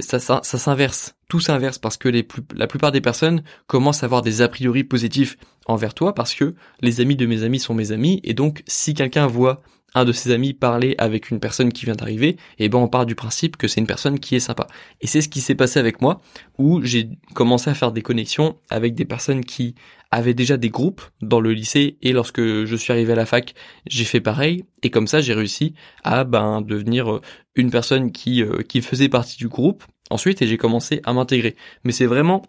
ça 0.00 0.18
s'inverse. 0.42 1.14
Tout 1.34 1.40
s'inverse 1.40 1.78
parce 1.78 1.96
que 1.96 2.08
la 2.54 2.68
plupart 2.68 2.92
des 2.92 3.00
personnes 3.00 3.42
commencent 3.66 4.04
à 4.04 4.06
avoir 4.06 4.22
des 4.22 4.40
a 4.40 4.46
priori 4.46 4.84
positifs 4.84 5.36
envers 5.66 5.92
toi 5.92 6.14
parce 6.14 6.32
que 6.32 6.54
les 6.80 7.00
amis 7.00 7.16
de 7.16 7.26
mes 7.26 7.42
amis 7.42 7.58
sont 7.58 7.74
mes 7.74 7.90
amis 7.90 8.20
et 8.22 8.34
donc 8.34 8.62
si 8.68 8.94
quelqu'un 8.94 9.26
voit 9.26 9.60
un 9.96 10.04
de 10.04 10.12
ses 10.12 10.30
amis 10.30 10.52
parler 10.52 10.94
avec 10.96 11.32
une 11.32 11.40
personne 11.40 11.72
qui 11.72 11.86
vient 11.86 11.96
d'arriver, 11.96 12.28
et 12.28 12.66
eh 12.66 12.68
ben 12.68 12.78
on 12.78 12.86
part 12.86 13.04
du 13.04 13.16
principe 13.16 13.56
que 13.56 13.66
c'est 13.66 13.80
une 13.80 13.88
personne 13.88 14.20
qui 14.20 14.36
est 14.36 14.40
sympa. 14.40 14.68
Et 15.00 15.08
c'est 15.08 15.22
ce 15.22 15.28
qui 15.28 15.40
s'est 15.40 15.56
passé 15.56 15.80
avec 15.80 16.00
moi, 16.00 16.20
où 16.56 16.80
j'ai 16.82 17.08
commencé 17.34 17.68
à 17.68 17.74
faire 17.74 17.90
des 17.90 18.02
connexions 18.02 18.56
avec 18.70 18.94
des 18.94 19.04
personnes 19.04 19.44
qui 19.44 19.74
avaient 20.12 20.34
déjà 20.34 20.56
des 20.56 20.70
groupes 20.70 21.02
dans 21.20 21.40
le 21.40 21.52
lycée, 21.52 21.98
et 22.00 22.12
lorsque 22.12 22.40
je 22.40 22.76
suis 22.76 22.92
arrivé 22.92 23.12
à 23.12 23.16
la 23.16 23.26
fac, 23.26 23.54
j'ai 23.88 24.04
fait 24.04 24.20
pareil, 24.20 24.64
et 24.84 24.90
comme 24.90 25.08
ça 25.08 25.20
j'ai 25.20 25.34
réussi 25.34 25.74
à 26.04 26.22
ben 26.22 26.60
devenir 26.60 27.20
une 27.56 27.72
personne 27.72 28.12
qui 28.12 28.40
euh, 28.40 28.62
qui 28.62 28.82
faisait 28.82 29.08
partie 29.08 29.36
du 29.36 29.48
groupe 29.48 29.84
ensuite, 30.14 30.40
et 30.42 30.46
j'ai 30.46 30.56
commencé 30.56 31.00
à 31.04 31.12
m'intégrer. 31.12 31.56
Mais 31.84 31.92
c'est 31.92 32.06
vraiment 32.06 32.42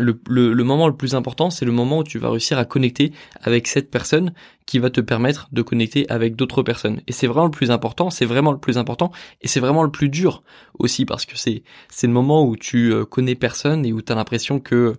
le, 0.00 0.64
moment 0.64 0.88
le 0.88 0.96
plus 0.96 1.14
important, 1.14 1.50
c'est 1.50 1.64
le 1.64 1.72
moment 1.72 1.98
où 1.98 2.04
tu 2.04 2.18
vas 2.18 2.30
réussir 2.30 2.58
à 2.58 2.64
connecter 2.64 3.12
avec 3.42 3.66
cette 3.66 3.90
personne 3.90 4.32
qui 4.66 4.78
va 4.78 4.90
te 4.90 5.00
permettre 5.00 5.48
de 5.52 5.62
connecter 5.62 6.08
avec 6.10 6.36
d'autres 6.36 6.62
personnes. 6.62 7.00
Et 7.06 7.12
c'est 7.12 7.26
vraiment 7.26 7.46
le 7.46 7.50
plus 7.50 7.70
important, 7.70 8.10
c'est 8.10 8.24
vraiment 8.24 8.52
le 8.52 8.58
plus 8.58 8.78
important, 8.78 9.12
et 9.40 9.48
c'est 9.48 9.60
vraiment 9.60 9.82
le 9.82 9.90
plus 9.90 10.08
dur 10.08 10.42
aussi, 10.78 11.04
parce 11.04 11.26
que 11.26 11.36
c'est 11.36 11.62
c'est 11.88 12.06
le 12.06 12.12
moment 12.12 12.44
où 12.44 12.56
tu 12.56 12.92
euh, 12.92 13.04
connais 13.04 13.34
personne 13.34 13.86
et 13.86 13.92
où 13.92 14.02
tu 14.02 14.12
as 14.12 14.16
l'impression 14.16 14.58
que, 14.58 14.96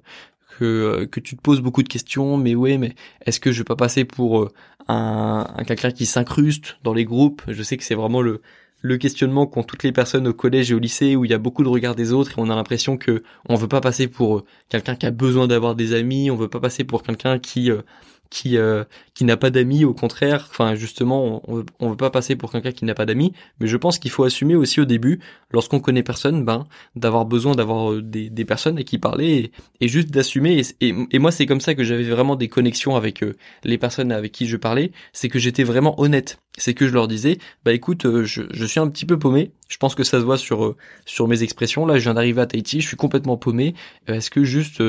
que 0.57 0.65
euh, 0.65 1.05
que 1.07 1.19
tu 1.19 1.35
te 1.35 1.41
poses 1.41 1.61
beaucoup 1.61 1.83
de 1.83 1.89
questions, 1.89 2.37
mais 2.37 2.55
ouais, 2.55 2.77
mais 2.77 2.95
est-ce 3.25 3.39
que 3.39 3.51
je 3.51 3.59
vais 3.59 3.65
pas 3.65 3.75
passer 3.75 4.05
pour 4.05 4.43
euh, 4.43 4.49
un, 4.87 5.47
un 5.55 5.63
quelqu'un 5.65 5.91
qui 5.91 6.05
s'incruste 6.05 6.77
dans 6.83 6.93
les 6.93 7.05
groupes? 7.05 7.41
Je 7.49 7.63
sais 7.63 7.75
que 7.77 7.83
c'est 7.83 7.95
vraiment 7.95 8.21
le 8.21 8.41
le 8.85 8.97
questionnement 8.97 9.47
qu'ont 9.47 9.63
toutes 9.63 9.81
les 9.81 9.91
personnes 9.91 10.27
au 10.27 10.33
collège 10.33 10.71
et 10.71 10.75
au 10.75 10.79
lycée 10.79 11.15
où 11.15 11.25
il 11.25 11.31
y 11.31 11.33
a 11.33 11.39
beaucoup 11.39 11.63
de 11.63 11.69
regards 11.69 11.95
des 11.95 12.13
autres 12.13 12.31
et 12.31 12.35
on 12.37 12.51
a 12.51 12.55
l'impression 12.55 12.97
que 12.97 13.23
on 13.49 13.55
veut 13.55 13.67
pas 13.67 13.81
passer 13.81 14.07
pour 14.07 14.37
euh, 14.37 14.45
quelqu'un 14.69 14.95
qui 14.95 15.07
a 15.07 15.11
besoin 15.11 15.47
d'avoir 15.47 15.73
des 15.75 15.93
amis, 15.95 16.29
on 16.29 16.35
veut 16.35 16.49
pas 16.49 16.59
passer 16.59 16.83
pour 16.83 17.01
quelqu'un 17.01 17.39
qui 17.39 17.71
euh, 17.71 17.81
qui 18.29 18.57
euh, 18.57 18.83
qui 19.13 19.23
n'a 19.23 19.37
pas 19.37 19.49
d'amis, 19.49 19.85
au 19.85 19.93
contraire, 19.93 20.47
enfin 20.49 20.75
justement, 20.75 21.41
on, 21.47 21.65
on 21.79 21.89
veut 21.89 21.95
pas 21.97 22.09
passer 22.09 22.35
pour 22.35 22.51
quelqu'un 22.51 22.71
qui 22.71 22.85
n'a 22.85 22.93
pas 22.93 23.05
d'amis, 23.05 23.33
mais 23.59 23.67
je 23.67 23.77
pense 23.77 23.99
qu'il 23.99 24.11
faut 24.11 24.23
assumer 24.23 24.55
aussi 24.55 24.81
au 24.81 24.85
début, 24.85 25.19
lorsqu'on 25.51 25.79
connaît 25.79 26.03
personne, 26.03 26.43
ben 26.43 26.65
d'avoir 26.95 27.25
besoin 27.25 27.55
d'avoir 27.55 27.93
euh, 27.93 28.01
des, 28.01 28.29
des 28.29 28.45
personnes 28.45 28.77
à 28.77 28.83
qui 28.83 28.97
parler 28.97 29.51
et, 29.79 29.87
juste 29.87 30.11
d'assumer. 30.11 30.61
Et, 30.81 30.93
et, 31.11 31.19
moi, 31.19 31.31
c'est 31.31 31.45
comme 31.45 31.61
ça 31.61 31.75
que 31.75 31.83
j'avais 31.83 32.03
vraiment 32.03 32.35
des 32.35 32.49
connexions 32.49 32.95
avec 32.95 33.23
euh, 33.23 33.35
les 33.63 33.77
personnes 33.77 34.11
avec 34.11 34.31
qui 34.31 34.47
je 34.47 34.57
parlais, 34.57 34.91
c'est 35.13 35.29
que 35.29 35.39
j'étais 35.39 35.63
vraiment 35.63 35.99
honnête. 35.99 36.39
C'est 36.57 36.73
que 36.73 36.87
je 36.87 36.93
leur 36.93 37.07
disais, 37.07 37.37
bah 37.63 37.73
écoute, 37.73 38.23
je, 38.23 38.43
je 38.49 38.65
suis 38.65 38.79
un 38.79 38.87
petit 38.87 39.05
peu 39.05 39.19
paumé. 39.19 39.51
Je 39.67 39.77
pense 39.77 39.95
que 39.95 40.03
ça 40.03 40.19
se 40.19 40.25
voit 40.25 40.37
sur 40.37 40.75
sur 41.05 41.27
mes 41.27 41.43
expressions. 41.43 41.85
Là, 41.85 41.97
je 41.97 42.03
viens 42.03 42.13
d'arriver 42.13 42.41
à 42.41 42.45
Tahiti, 42.45 42.81
je 42.81 42.87
suis 42.87 42.97
complètement 42.97 43.35
paumé. 43.35 43.73
Est-ce 44.07 44.29
que 44.29 44.43
juste 44.43 44.81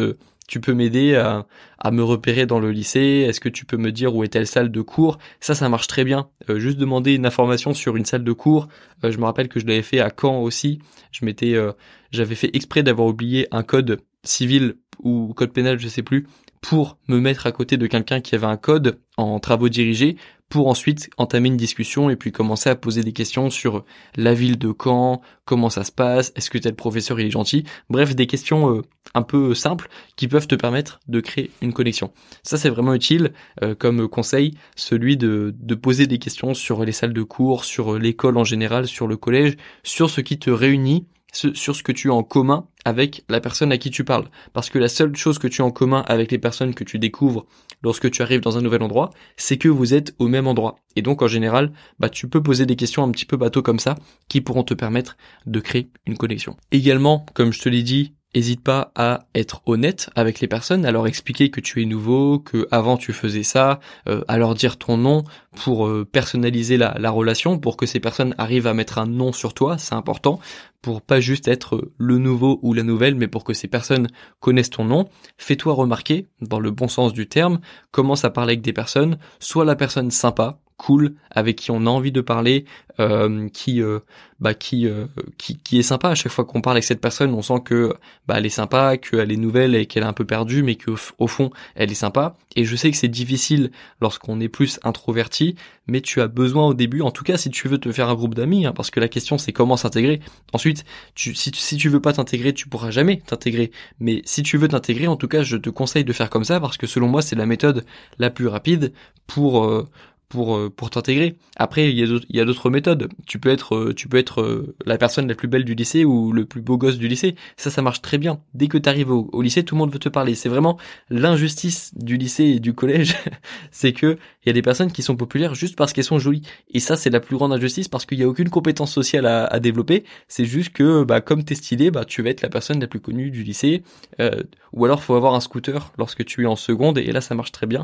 tu 0.46 0.60
peux 0.60 0.72
m'aider 0.72 1.14
à, 1.14 1.90
me 1.90 2.02
repérer 2.02 2.46
dans 2.46 2.58
le 2.58 2.70
lycée? 2.70 3.24
Est-ce 3.28 3.40
que 3.40 3.48
tu 3.48 3.64
peux 3.64 3.76
me 3.76 3.92
dire 3.92 4.14
où 4.14 4.24
est 4.24 4.28
telle 4.28 4.46
salle 4.46 4.70
de 4.70 4.80
cours? 4.80 5.18
Ça, 5.40 5.54
ça 5.54 5.68
marche 5.68 5.86
très 5.86 6.04
bien. 6.04 6.28
Euh, 6.50 6.58
juste 6.58 6.78
demander 6.78 7.14
une 7.14 7.26
information 7.26 7.74
sur 7.74 7.96
une 7.96 8.04
salle 8.04 8.24
de 8.24 8.32
cours. 8.32 8.68
Euh, 9.04 9.10
je 9.10 9.18
me 9.18 9.24
rappelle 9.24 9.48
que 9.48 9.60
je 9.60 9.66
l'avais 9.66 9.82
fait 9.82 10.00
à 10.00 10.10
Caen 10.10 10.40
aussi. 10.40 10.80
Je 11.12 11.24
m'étais, 11.24 11.54
euh, 11.54 11.72
j'avais 12.10 12.34
fait 12.34 12.50
exprès 12.54 12.82
d'avoir 12.82 13.08
oublié 13.08 13.48
un 13.50 13.62
code 13.62 14.00
civil 14.24 14.76
ou 15.02 15.32
code 15.34 15.52
pénal, 15.52 15.78
je 15.78 15.88
sais 15.88 16.02
plus, 16.02 16.26
pour 16.66 16.98
me 17.06 17.20
mettre 17.20 17.46
à 17.46 17.52
côté 17.52 17.76
de 17.76 17.86
quelqu'un 17.86 18.20
qui 18.20 18.34
avait 18.34 18.46
un 18.46 18.56
code 18.56 18.98
en 19.16 19.38
travaux 19.38 19.68
dirigés 19.68 20.16
pour 20.48 20.66
ensuite 20.66 21.08
entamer 21.16 21.46
une 21.46 21.56
discussion 21.56 22.10
et 22.10 22.16
puis 22.16 22.32
commencer 22.32 22.68
à 22.68 22.74
poser 22.74 23.04
des 23.04 23.12
questions 23.12 23.50
sur 23.50 23.84
la 24.16 24.34
ville 24.34 24.58
de 24.58 24.74
Caen, 24.76 25.22
comment 25.44 25.70
ça 25.70 25.84
se 25.84 25.92
passe, 25.92 26.32
est-ce 26.34 26.50
que 26.50 26.58
tel 26.58 26.74
professeur 26.74 27.20
il 27.20 27.26
est 27.26 27.30
gentil, 27.30 27.62
bref 27.88 28.16
des 28.16 28.26
questions 28.26 28.74
euh, 28.74 28.82
un 29.14 29.22
peu 29.22 29.54
simples 29.54 29.88
qui 30.16 30.26
peuvent 30.26 30.48
te 30.48 30.56
permettre 30.56 30.98
de 31.06 31.20
créer 31.20 31.52
une 31.62 31.72
connexion. 31.72 32.10
Ça 32.42 32.58
c'est 32.58 32.70
vraiment 32.70 32.94
utile 32.94 33.32
euh, 33.62 33.76
comme 33.76 34.08
conseil, 34.08 34.54
celui 34.74 35.16
de, 35.16 35.54
de 35.56 35.74
poser 35.76 36.08
des 36.08 36.18
questions 36.18 36.52
sur 36.52 36.84
les 36.84 36.90
salles 36.90 37.12
de 37.12 37.22
cours, 37.22 37.64
sur 37.64 37.96
l'école 37.96 38.38
en 38.38 38.44
général, 38.44 38.88
sur 38.88 39.06
le 39.06 39.16
collège, 39.16 39.56
sur 39.84 40.10
ce 40.10 40.20
qui 40.20 40.36
te 40.36 40.50
réunit 40.50 41.06
sur 41.32 41.76
ce 41.76 41.82
que 41.82 41.92
tu 41.92 42.10
as 42.10 42.14
en 42.14 42.22
commun 42.22 42.66
avec 42.84 43.24
la 43.28 43.40
personne 43.40 43.72
à 43.72 43.78
qui 43.78 43.90
tu 43.90 44.04
parles. 44.04 44.26
Parce 44.52 44.70
que 44.70 44.78
la 44.78 44.88
seule 44.88 45.14
chose 45.16 45.38
que 45.38 45.48
tu 45.48 45.62
as 45.62 45.64
en 45.64 45.70
commun 45.70 46.04
avec 46.06 46.30
les 46.30 46.38
personnes 46.38 46.74
que 46.74 46.84
tu 46.84 46.98
découvres 46.98 47.46
lorsque 47.82 48.10
tu 48.10 48.22
arrives 48.22 48.40
dans 48.40 48.56
un 48.58 48.62
nouvel 48.62 48.82
endroit, 48.82 49.10
c'est 49.36 49.58
que 49.58 49.68
vous 49.68 49.92
êtes 49.92 50.14
au 50.18 50.28
même 50.28 50.46
endroit. 50.46 50.76
Et 50.94 51.02
donc 51.02 51.22
en 51.22 51.28
général, 51.28 51.72
bah 51.98 52.08
tu 52.08 52.28
peux 52.28 52.42
poser 52.42 52.64
des 52.64 52.76
questions 52.76 53.02
un 53.02 53.10
petit 53.10 53.26
peu 53.26 53.36
bateau 53.36 53.62
comme 53.62 53.80
ça 53.80 53.96
qui 54.28 54.40
pourront 54.40 54.62
te 54.62 54.74
permettre 54.74 55.16
de 55.46 55.60
créer 55.60 55.90
une 56.06 56.16
connexion. 56.16 56.56
Également, 56.70 57.26
comme 57.34 57.52
je 57.52 57.60
te 57.60 57.68
l'ai 57.68 57.82
dit, 57.82 58.14
N'hésite 58.36 58.60
pas 58.60 58.92
à 58.94 59.20
être 59.34 59.62
honnête 59.64 60.10
avec 60.14 60.40
les 60.40 60.46
personnes, 60.46 60.84
à 60.84 60.92
leur 60.92 61.06
expliquer 61.06 61.48
que 61.48 61.62
tu 61.62 61.80
es 61.80 61.86
nouveau, 61.86 62.38
que 62.38 62.68
avant 62.70 62.98
tu 62.98 63.14
faisais 63.14 63.42
ça, 63.42 63.80
euh, 64.10 64.24
à 64.28 64.36
leur 64.36 64.52
dire 64.52 64.76
ton 64.76 64.98
nom 64.98 65.24
pour 65.54 65.86
euh, 65.86 66.04
personnaliser 66.04 66.76
la, 66.76 66.94
la, 66.98 67.10
relation, 67.10 67.58
pour 67.58 67.78
que 67.78 67.86
ces 67.86 67.98
personnes 67.98 68.34
arrivent 68.36 68.66
à 68.66 68.74
mettre 68.74 68.98
un 68.98 69.06
nom 69.06 69.32
sur 69.32 69.54
toi, 69.54 69.78
c'est 69.78 69.94
important, 69.94 70.38
pour 70.82 71.00
pas 71.00 71.18
juste 71.18 71.48
être 71.48 71.90
le 71.96 72.18
nouveau 72.18 72.58
ou 72.60 72.74
la 72.74 72.82
nouvelle, 72.82 73.14
mais 73.14 73.26
pour 73.26 73.42
que 73.42 73.54
ces 73.54 73.68
personnes 73.68 74.06
connaissent 74.38 74.68
ton 74.68 74.84
nom. 74.84 75.08
Fais-toi 75.38 75.72
remarquer, 75.72 76.28
dans 76.42 76.60
le 76.60 76.70
bon 76.70 76.88
sens 76.88 77.14
du 77.14 77.28
terme, 77.28 77.60
commence 77.90 78.26
à 78.26 78.30
parler 78.30 78.50
avec 78.50 78.60
des 78.60 78.74
personnes, 78.74 79.16
sois 79.40 79.64
la 79.64 79.76
personne 79.76 80.10
sympa, 80.10 80.58
cool, 80.76 81.14
avec 81.30 81.56
qui 81.56 81.70
on 81.70 81.86
a 81.86 81.90
envie 81.90 82.12
de 82.12 82.20
parler, 82.20 82.64
euh, 82.98 83.48
qui, 83.50 83.82
euh, 83.82 84.00
bah, 84.40 84.54
qui, 84.54 84.86
euh, 84.86 85.06
qui, 85.36 85.58
qui 85.58 85.78
est 85.78 85.82
sympa 85.82 86.08
à 86.08 86.14
chaque 86.14 86.32
fois 86.32 86.44
qu'on 86.44 86.62
parle 86.62 86.76
avec 86.76 86.84
cette 86.84 87.00
personne. 87.00 87.34
On 87.34 87.42
sent 87.42 87.60
que 87.64 87.94
bah, 88.26 88.36
elle 88.38 88.46
est 88.46 88.50
sympa, 88.50 88.96
qu'elle 88.96 89.30
est 89.32 89.36
nouvelle 89.36 89.74
et 89.74 89.86
qu'elle 89.86 90.02
est 90.02 90.06
un 90.06 90.14
peu 90.14 90.24
perdue, 90.24 90.62
mais 90.62 90.76
qu'au 90.76 90.96
au 91.18 91.26
fond 91.26 91.50
elle 91.74 91.90
est 91.90 91.94
sympa. 91.94 92.36
Et 92.54 92.64
je 92.64 92.74
sais 92.74 92.90
que 92.90 92.96
c'est 92.96 93.08
difficile 93.08 93.70
lorsqu'on 94.00 94.40
est 94.40 94.48
plus 94.48 94.80
introverti, 94.82 95.56
mais 95.86 96.00
tu 96.00 96.22
as 96.22 96.28
besoin 96.28 96.66
au 96.66 96.74
début, 96.74 97.02
en 97.02 97.10
tout 97.10 97.24
cas 97.24 97.36
si 97.36 97.50
tu 97.50 97.68
veux 97.68 97.78
te 97.78 97.92
faire 97.92 98.08
un 98.08 98.14
groupe 98.14 98.34
d'amis, 98.34 98.66
hein, 98.66 98.72
parce 98.74 98.90
que 98.90 99.00
la 99.00 99.08
question 99.08 99.36
c'est 99.36 99.52
comment 99.52 99.76
s'intégrer. 99.76 100.20
Ensuite, 100.54 100.84
tu, 101.14 101.34
si, 101.34 101.50
si 101.54 101.76
tu 101.76 101.88
veux 101.90 102.00
pas 102.00 102.14
t'intégrer, 102.14 102.54
tu 102.54 102.68
pourras 102.68 102.90
jamais 102.90 103.18
t'intégrer. 103.26 103.70
Mais 104.00 104.22
si 104.24 104.42
tu 104.42 104.56
veux 104.56 104.68
t'intégrer, 104.68 105.06
en 105.06 105.16
tout 105.16 105.28
cas, 105.28 105.42
je 105.42 105.56
te 105.56 105.70
conseille 105.70 106.04
de 106.04 106.12
faire 106.14 106.30
comme 106.30 106.44
ça 106.44 106.60
parce 106.60 106.78
que 106.78 106.86
selon 106.86 107.08
moi 107.08 107.20
c'est 107.22 107.36
la 107.36 107.46
méthode 107.46 107.84
la 108.18 108.30
plus 108.30 108.48
rapide 108.48 108.92
pour 109.26 109.86
pour 110.28 110.56
euh, 110.56 110.70
pour 110.74 110.90
t'intégrer. 110.90 111.36
Après, 111.56 111.90
il 111.90 111.98
y 111.98 112.40
a 112.40 112.44
d'autres 112.44 112.70
méthodes. 112.70 113.08
Tu 113.26 113.38
peux 113.38 113.50
être 113.50 113.76
euh, 113.76 113.94
tu 113.94 114.08
peux 114.08 114.16
être 114.16 114.40
euh, 114.40 114.74
la 114.84 114.98
personne 114.98 115.28
la 115.28 115.34
plus 115.34 115.48
belle 115.48 115.64
du 115.64 115.74
lycée 115.74 116.04
ou 116.04 116.32
le 116.32 116.44
plus 116.44 116.60
beau 116.60 116.76
gosse 116.76 116.98
du 116.98 117.08
lycée. 117.08 117.36
Ça 117.56 117.70
ça 117.70 117.82
marche 117.82 118.02
très 118.02 118.18
bien. 118.18 118.40
Dès 118.54 118.68
que 118.68 118.78
tu 118.78 118.88
arrives 118.88 119.10
au, 119.10 119.28
au, 119.32 119.42
lycée, 119.42 119.64
tout 119.64 119.74
le 119.74 119.78
monde 119.80 119.92
veut 119.92 119.98
te 119.98 120.08
parler. 120.08 120.34
C'est 120.34 120.48
vraiment 120.48 120.78
l'injustice 121.10 121.92
du 121.96 122.16
lycée 122.16 122.44
et 122.44 122.60
du 122.60 122.74
collège, 122.74 123.16
c'est 123.70 123.92
que 123.92 124.18
il 124.46 124.50
y 124.50 124.50
a 124.50 124.52
des 124.52 124.62
personnes 124.62 124.92
qui 124.92 125.02
sont 125.02 125.16
populaires 125.16 125.56
juste 125.56 125.74
parce 125.74 125.92
qu'elles 125.92 126.04
sont 126.04 126.20
jolies. 126.20 126.42
Et 126.70 126.78
ça 126.78 126.96
c'est 126.96 127.10
la 127.10 127.18
plus 127.18 127.36
grande 127.36 127.52
injustice 127.52 127.88
parce 127.88 128.06
qu'il 128.06 128.18
y 128.20 128.22
a 128.22 128.28
aucune 128.28 128.48
compétence 128.48 128.92
sociale 128.92 129.26
à, 129.26 129.58
développer. 129.58 130.04
C'est 130.28 130.44
juste 130.44 130.72
que 130.72 131.02
bah 131.02 131.20
comme 131.20 131.42
t'es 131.42 131.56
stylé, 131.56 131.90
bah 131.90 132.04
tu 132.04 132.22
vas 132.22 132.30
être 132.30 132.42
la 132.42 132.48
personne 132.48 132.80
la 132.80 132.86
plus 132.86 133.00
connue 133.00 133.32
du 133.32 133.42
lycée. 133.42 133.82
Euh, 134.20 134.44
ou 134.72 134.84
alors 134.84 135.02
faut 135.02 135.16
avoir 135.16 135.34
un 135.34 135.40
scooter 135.40 135.92
lorsque 135.98 136.24
tu 136.24 136.44
es 136.44 136.46
en 136.46 136.54
seconde 136.54 136.98
et 136.98 137.10
là 137.10 137.20
ça 137.20 137.34
marche 137.34 137.50
très 137.50 137.66
bien. 137.66 137.82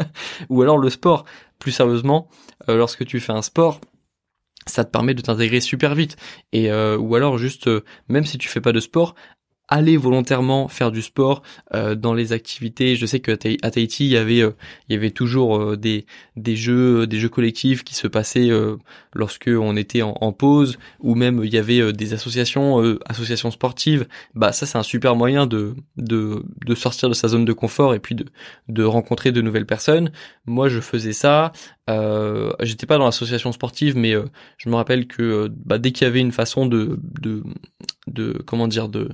ou 0.48 0.62
alors 0.62 0.78
le 0.78 0.90
sport 0.90 1.24
plus 1.60 1.70
sérieusement, 1.70 2.28
euh, 2.68 2.76
lorsque 2.76 3.06
tu 3.06 3.20
fais 3.20 3.32
un 3.32 3.42
sport, 3.42 3.80
ça 4.66 4.84
te 4.84 4.90
permet 4.90 5.14
de 5.14 5.20
t'intégrer 5.20 5.60
super 5.60 5.94
vite. 5.94 6.16
Et 6.52 6.72
euh, 6.72 6.98
ou 6.98 7.14
alors 7.14 7.38
juste, 7.38 7.70
même 8.08 8.24
si 8.24 8.36
tu 8.36 8.48
fais 8.48 8.60
pas 8.60 8.72
de 8.72 8.80
sport, 8.80 9.14
aller 9.70 9.96
volontairement 9.96 10.68
faire 10.68 10.90
du 10.90 11.00
sport 11.00 11.42
euh, 11.74 11.94
dans 11.94 12.12
les 12.12 12.32
activités. 12.32 12.96
Je 12.96 13.06
sais 13.06 13.20
que 13.20 13.30
à 13.30 13.70
Tahiti, 13.70 14.04
il 14.04 14.10
y 14.10 14.16
avait 14.16 14.40
euh, 14.40 14.50
il 14.88 14.94
y 14.94 14.96
avait 14.96 15.12
toujours 15.12 15.56
euh, 15.56 15.76
des 15.76 16.06
des 16.36 16.56
jeux 16.56 17.06
des 17.06 17.18
jeux 17.18 17.28
collectifs 17.28 17.84
qui 17.84 17.94
se 17.94 18.08
passaient 18.08 18.50
lorsque 19.14 19.48
on 19.48 19.76
était 19.76 20.02
en, 20.02 20.14
en, 20.20 20.32
pause 20.32 20.78
ou 21.00 21.14
même 21.14 21.42
il 21.44 21.52
y 21.52 21.58
avait 21.58 21.92
des 21.92 22.12
associations 22.12 22.98
associations 23.06 23.50
sportives. 23.50 24.06
Bah 24.34 24.52
ça 24.52 24.66
c'est 24.66 24.78
un 24.78 24.82
super 24.82 25.14
moyen 25.14 25.46
de 25.46 25.74
de 25.96 26.42
de 26.66 26.74
sortir 26.74 27.08
de 27.08 27.14
sa 27.14 27.28
zone 27.28 27.44
de 27.44 27.52
confort 27.52 27.94
et 27.94 28.00
puis 28.00 28.14
de 28.14 28.26
de 28.68 28.82
rencontrer 28.82 29.32
de 29.32 29.40
nouvelles 29.40 29.66
personnes. 29.66 30.10
Moi 30.46 30.68
je 30.68 30.80
faisais 30.80 31.12
ça. 31.12 31.52
Euh, 31.90 32.52
j'étais 32.60 32.86
pas 32.86 32.98
dans 32.98 33.04
l'association 33.04 33.52
sportive, 33.52 33.96
mais 33.96 34.14
je 34.58 34.68
me 34.68 34.74
rappelle 34.74 35.06
que 35.06 35.48
bah, 35.48 35.78
dès 35.78 35.92
qu'il 35.92 36.06
y 36.06 36.08
avait 36.08 36.20
une 36.20 36.32
façon 36.32 36.66
de, 36.66 36.98
comment 38.46 38.68
dire, 38.68 38.88
de, 38.88 39.10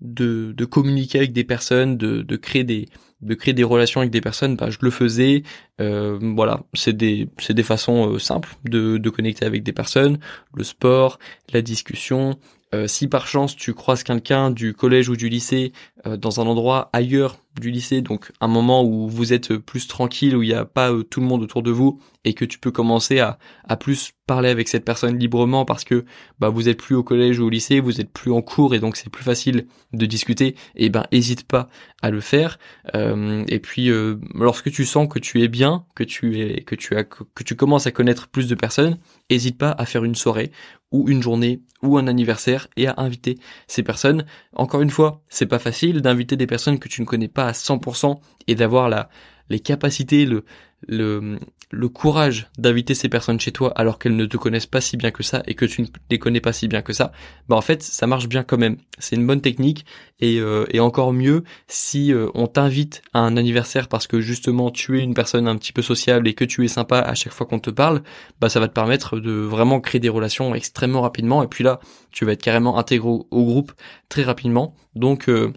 de, 0.00 0.64
communiquer 0.64 1.18
avec 1.18 1.32
des 1.32 1.44
personnes, 1.44 1.96
de, 1.96 2.22
de 2.22 2.36
créer 2.36 2.64
des 2.64 2.88
de 3.24 3.34
créer 3.34 3.54
des 3.54 3.64
relations 3.64 4.00
avec 4.00 4.10
des 4.10 4.20
personnes, 4.20 4.56
bah, 4.56 4.70
je 4.70 4.78
le 4.82 4.90
faisais. 4.90 5.42
Euh, 5.80 6.18
voilà, 6.34 6.62
c'est 6.74 6.92
des 6.92 7.28
c'est 7.38 7.54
des 7.54 7.62
façons 7.62 8.12
euh, 8.12 8.18
simples 8.18 8.54
de, 8.64 8.98
de 8.98 9.10
connecter 9.10 9.46
avec 9.46 9.62
des 9.62 9.72
personnes, 9.72 10.18
le 10.54 10.64
sport, 10.64 11.18
la 11.52 11.62
discussion, 11.62 12.38
euh, 12.74 12.86
si 12.88 13.08
par 13.08 13.26
chance 13.26 13.54
tu 13.56 13.72
croises 13.72 14.02
quelqu'un 14.02 14.50
du 14.50 14.74
collège 14.74 15.08
ou 15.08 15.16
du 15.16 15.28
lycée 15.28 15.72
euh, 16.06 16.16
dans 16.16 16.40
un 16.40 16.46
endroit 16.46 16.90
ailleurs 16.92 17.38
du 17.60 17.70
lycée, 17.70 18.00
donc 18.00 18.32
un 18.40 18.48
moment 18.48 18.82
où 18.82 19.08
vous 19.08 19.32
êtes 19.32 19.56
plus 19.56 19.86
tranquille, 19.86 20.36
où 20.36 20.42
il 20.42 20.48
n'y 20.48 20.54
a 20.54 20.64
pas 20.64 20.90
euh, 20.90 21.04
tout 21.04 21.20
le 21.20 21.26
monde 21.26 21.42
autour 21.42 21.62
de 21.62 21.70
vous, 21.70 22.00
et 22.24 22.34
que 22.34 22.44
tu 22.44 22.58
peux 22.58 22.72
commencer 22.72 23.20
à, 23.20 23.38
plus 23.76 24.12
parler 24.26 24.48
avec 24.48 24.66
cette 24.66 24.84
personne 24.84 25.18
librement 25.18 25.64
parce 25.64 25.84
que 25.84 26.04
bah, 26.40 26.48
vous 26.48 26.68
êtes 26.68 26.78
plus 26.78 26.96
au 26.96 27.04
collège 27.04 27.38
ou 27.38 27.46
au 27.46 27.50
lycée, 27.50 27.78
vous 27.78 28.00
êtes 28.00 28.10
plus 28.10 28.32
en 28.32 28.40
cours 28.40 28.74
et 28.74 28.80
donc 28.80 28.96
c'est 28.96 29.10
plus 29.10 29.22
facile 29.22 29.66
de 29.92 30.06
discuter, 30.06 30.56
et 30.74 30.88
ben 30.88 31.04
hésite 31.12 31.46
pas 31.46 31.68
à 32.02 32.10
le 32.10 32.20
faire. 32.20 32.58
et 32.94 33.60
puis 33.60 33.90
lorsque 34.34 34.70
tu 34.70 34.86
sens 34.86 35.06
que 35.08 35.18
tu 35.18 35.42
es 35.42 35.48
bien, 35.48 35.84
que 35.94 36.02
tu 36.02 36.40
es 36.40 36.62
que 36.62 36.74
tu 36.74 36.96
as 36.96 37.04
que 37.04 37.42
tu 37.44 37.56
commences 37.56 37.86
à 37.86 37.90
connaître 37.90 38.28
plus 38.28 38.48
de 38.48 38.54
personnes, 38.54 38.98
hésite 39.28 39.58
pas 39.58 39.72
à 39.72 39.84
faire 39.84 40.04
une 40.04 40.14
soirée 40.14 40.50
ou 40.94 41.08
une 41.08 41.22
journée 41.22 41.60
ou 41.82 41.98
un 41.98 42.06
anniversaire 42.06 42.68
et 42.76 42.86
à 42.86 42.94
inviter 42.98 43.36
ces 43.66 43.82
personnes. 43.82 44.24
Encore 44.54 44.80
une 44.80 44.90
fois, 44.90 45.22
c'est 45.28 45.46
pas 45.46 45.58
facile 45.58 46.00
d'inviter 46.00 46.36
des 46.36 46.46
personnes 46.46 46.78
que 46.78 46.88
tu 46.88 47.00
ne 47.00 47.06
connais 47.06 47.28
pas 47.28 47.46
à 47.46 47.52
100% 47.52 48.20
et 48.46 48.54
d'avoir 48.54 48.88
la 48.88 49.10
les 49.50 49.60
capacités, 49.60 50.24
le, 50.24 50.44
le, 50.88 51.38
le 51.70 51.88
courage 51.88 52.46
d'inviter 52.58 52.94
ces 52.94 53.08
personnes 53.08 53.40
chez 53.40 53.52
toi 53.52 53.72
alors 53.76 53.98
qu'elles 53.98 54.16
ne 54.16 54.26
te 54.26 54.36
connaissent 54.36 54.66
pas 54.66 54.80
si 54.80 54.96
bien 54.96 55.10
que 55.10 55.22
ça 55.22 55.42
et 55.46 55.54
que 55.54 55.64
tu 55.64 55.82
ne 55.82 55.86
les 56.10 56.18
connais 56.18 56.40
pas 56.40 56.52
si 56.52 56.68
bien 56.68 56.82
que 56.82 56.92
ça, 56.92 57.12
bah 57.48 57.56
en 57.56 57.60
fait 57.60 57.82
ça 57.82 58.06
marche 58.06 58.28
bien 58.28 58.42
quand 58.42 58.58
même. 58.58 58.76
C'est 58.98 59.16
une 59.16 59.26
bonne 59.26 59.40
technique 59.40 59.84
et, 60.20 60.38
euh, 60.38 60.64
et 60.70 60.80
encore 60.80 61.12
mieux 61.12 61.44
si 61.66 62.12
euh, 62.12 62.28
on 62.34 62.46
t'invite 62.46 63.02
à 63.12 63.20
un 63.20 63.36
anniversaire 63.36 63.88
parce 63.88 64.06
que 64.06 64.20
justement 64.20 64.70
tu 64.70 64.98
es 64.98 65.02
une 65.02 65.14
personne 65.14 65.48
un 65.48 65.56
petit 65.56 65.72
peu 65.72 65.82
sociable 65.82 66.28
et 66.28 66.34
que 66.34 66.44
tu 66.44 66.64
es 66.64 66.68
sympa 66.68 67.00
à 67.00 67.14
chaque 67.14 67.32
fois 67.32 67.46
qu'on 67.46 67.58
te 67.58 67.70
parle, 67.70 68.02
bah 68.40 68.48
ça 68.48 68.60
va 68.60 68.68
te 68.68 68.74
permettre 68.74 69.18
de 69.18 69.32
vraiment 69.32 69.80
créer 69.80 70.00
des 70.00 70.08
relations 70.08 70.54
extrêmement 70.54 71.02
rapidement 71.02 71.42
et 71.42 71.48
puis 71.48 71.64
là 71.64 71.80
tu 72.10 72.24
vas 72.24 72.32
être 72.32 72.42
carrément 72.42 72.78
intégré 72.78 73.08
au, 73.08 73.26
groupe 73.30 73.72
très 74.08 74.22
rapidement. 74.22 74.74
Donc 74.94 75.28
euh, 75.28 75.52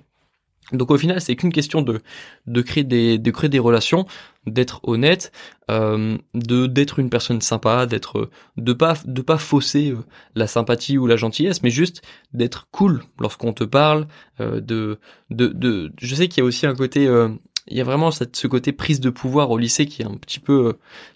donc 0.73 0.91
au 0.91 0.97
final, 0.97 1.21
c'est 1.21 1.35
qu'une 1.35 1.53
question 1.53 1.81
de 1.81 2.01
de 2.45 2.61
créer 2.61 2.83
des 2.83 3.17
de 3.17 3.31
créer 3.31 3.49
des 3.49 3.59
relations, 3.59 4.05
d'être 4.47 4.79
honnête, 4.83 5.31
euh, 5.69 6.17
de 6.33 6.65
d'être 6.65 6.99
une 6.99 7.09
personne 7.09 7.41
sympa, 7.41 7.85
d'être 7.85 8.29
de 8.55 8.73
pas 8.73 8.95
de 9.05 9.21
pas 9.21 9.37
fausser 9.37 9.91
euh, 9.91 9.97
la 10.35 10.47
sympathie 10.47 10.97
ou 10.97 11.05
la 11.05 11.17
gentillesse, 11.17 11.61
mais 11.61 11.69
juste 11.69 12.01
d'être 12.33 12.67
cool 12.71 13.03
lorsqu'on 13.19 13.53
te 13.53 13.63
parle. 13.63 14.07
Euh, 14.39 14.61
de 14.61 14.99
de. 15.29 15.91
Je 15.99 16.15
sais 16.15 16.27
qu'il 16.27 16.41
y 16.41 16.45
a 16.45 16.47
aussi 16.47 16.65
un 16.65 16.75
côté 16.75 17.07
il 17.67 17.77
y 17.77 17.81
a 17.81 17.83
vraiment 17.83 18.11
ce 18.11 18.47
côté 18.47 18.71
prise 18.71 18.99
de 18.99 19.09
pouvoir 19.09 19.51
au 19.51 19.57
lycée 19.57 19.85
qui 19.85 20.01
est 20.01 20.05
un 20.05 20.15
petit 20.15 20.39
peu 20.39 20.67
euh, 20.67 20.73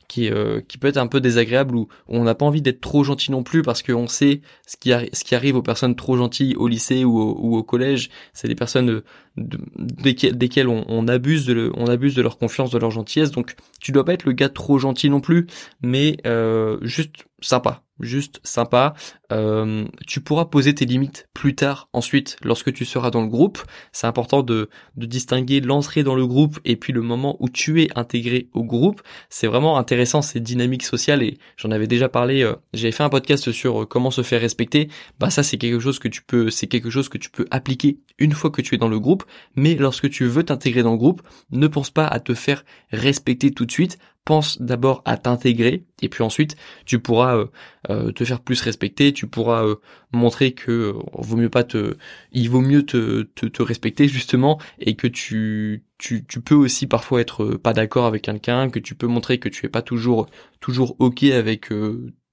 qui 0.07 0.29
euh, 0.29 0.61
qui 0.67 0.77
peut 0.77 0.87
être 0.87 0.97
un 0.97 1.07
peu 1.07 1.21
désagréable 1.21 1.75
où, 1.75 1.87
on 2.07 2.23
n'a 2.23 2.35
pas 2.35 2.45
envie 2.45 2.61
d'être 2.61 2.81
trop 2.81 3.03
gentil 3.03 3.31
non 3.31 3.43
plus 3.43 3.61
parce 3.61 3.81
qu'on 3.81 4.07
sait 4.07 4.41
ce 4.67 4.75
qui 4.77 5.35
arrive 5.35 5.55
aux 5.55 5.61
personnes 5.61 5.95
trop 5.95 6.17
gentilles 6.17 6.55
au 6.55 6.67
lycée 6.67 7.05
ou 7.05 7.17
au, 7.17 7.63
collège. 7.63 8.09
C'est 8.33 8.47
des 8.47 8.55
personnes 8.55 8.85
de, 8.87 9.03
de, 9.37 10.31
desquelles, 10.31 10.67
on, 10.67 10.85
on, 10.89 11.07
abuse 11.07 11.45
de 11.45 11.71
on 11.75 11.87
abuse 11.87 12.15
de 12.15 12.21
leur 12.21 12.37
confiance 12.37 12.71
de 12.71 12.77
leur 12.77 12.91
gentillesse. 12.91 13.31
Donc 13.31 13.55
tu 13.79 13.91
dois 13.91 14.03
pas 14.03 14.13
être 14.13 14.25
le 14.25 14.33
gars 14.33 14.49
trop 14.49 14.77
gentil 14.77 15.09
non 15.09 15.21
plus 15.21 15.47
mais 15.81 16.17
euh, 16.25 16.77
juste 16.81 17.25
sympa 17.41 17.83
juste 18.01 18.39
sympa. 18.43 18.93
Euh, 19.31 19.85
tu 20.07 20.21
pourras 20.21 20.45
poser 20.45 20.75
tes 20.75 20.85
limites 20.85 21.29
plus 21.33 21.55
tard, 21.55 21.89
ensuite, 21.93 22.37
lorsque 22.43 22.73
tu 22.73 22.85
seras 22.85 23.11
dans 23.11 23.21
le 23.21 23.27
groupe. 23.27 23.59
C'est 23.91 24.07
important 24.07 24.43
de, 24.43 24.69
de 24.95 25.05
distinguer 25.05 25.61
l'entrée 25.61 26.03
dans 26.03 26.15
le 26.15 26.27
groupe 26.27 26.59
et 26.65 26.75
puis 26.75 26.93
le 26.93 27.01
moment 27.01 27.37
où 27.39 27.49
tu 27.49 27.81
es 27.81 27.89
intégré 27.95 28.49
au 28.53 28.63
groupe. 28.63 29.01
C'est 29.29 29.47
vraiment 29.47 29.77
intéressant 29.77 30.21
ces 30.21 30.39
dynamiques 30.39 30.83
sociales 30.83 31.23
et 31.23 31.37
j'en 31.57 31.71
avais 31.71 31.87
déjà 31.87 32.09
parlé. 32.09 32.43
Euh, 32.43 32.55
J'avais 32.73 32.91
fait 32.91 33.03
un 33.03 33.09
podcast 33.09 33.51
sur 33.51 33.83
euh, 33.83 33.85
comment 33.85 34.11
se 34.11 34.23
faire 34.23 34.41
respecter. 34.41 34.89
Bah 35.19 35.29
ça 35.29 35.43
c'est 35.43 35.57
quelque 35.57 35.79
chose 35.79 35.99
que 35.99 36.07
tu 36.07 36.21
peux, 36.21 36.49
c'est 36.49 36.67
quelque 36.67 36.89
chose 36.89 37.09
que 37.09 37.17
tu 37.17 37.29
peux 37.29 37.45
appliquer 37.51 37.99
une 38.19 38.33
fois 38.33 38.49
que 38.49 38.61
tu 38.61 38.75
es 38.75 38.77
dans 38.77 38.89
le 38.89 38.99
groupe. 38.99 39.23
Mais 39.55 39.75
lorsque 39.75 40.09
tu 40.09 40.25
veux 40.25 40.43
t'intégrer 40.43 40.83
dans 40.83 40.91
le 40.91 40.97
groupe, 40.97 41.21
ne 41.51 41.67
pense 41.67 41.89
pas 41.89 42.05
à 42.05 42.19
te 42.19 42.33
faire 42.33 42.63
respecter 42.91 43.51
tout 43.51 43.65
de 43.65 43.71
suite 43.71 43.97
pense 44.25 44.61
d'abord 44.61 45.01
à 45.05 45.17
t'intégrer 45.17 45.85
et 46.01 46.09
puis 46.09 46.23
ensuite 46.23 46.55
tu 46.85 46.99
pourras 46.99 47.37
euh, 47.37 47.45
euh, 47.89 48.11
te 48.11 48.23
faire 48.23 48.41
plus 48.41 48.61
respecter, 48.61 49.13
tu 49.13 49.27
pourras 49.27 49.65
euh, 49.65 49.75
montrer 50.13 50.53
que 50.53 50.93
vaut 51.13 51.37
mieux 51.37 51.49
pas 51.49 51.63
te, 51.63 51.95
il 52.31 52.49
vaut 52.49 52.61
mieux 52.61 52.85
te, 52.85 53.23
te, 53.23 53.45
te 53.45 53.61
respecter 53.63 54.07
justement 54.07 54.59
et 54.79 54.95
que 54.95 55.07
tu, 55.07 55.83
tu, 55.97 56.25
tu 56.25 56.41
peux 56.41 56.55
aussi 56.55 56.87
parfois 56.87 57.21
être 57.21 57.55
pas 57.55 57.73
d'accord 57.73 58.05
avec 58.05 58.23
quelqu'un, 58.23 58.69
que 58.69 58.79
tu 58.79 58.95
peux 58.95 59.07
montrer 59.07 59.39
que 59.39 59.49
tu 59.49 59.65
es 59.65 59.69
pas 59.69 59.81
toujours 59.81 60.29
toujours 60.59 60.95
ok 60.99 61.23
avec 61.23 61.69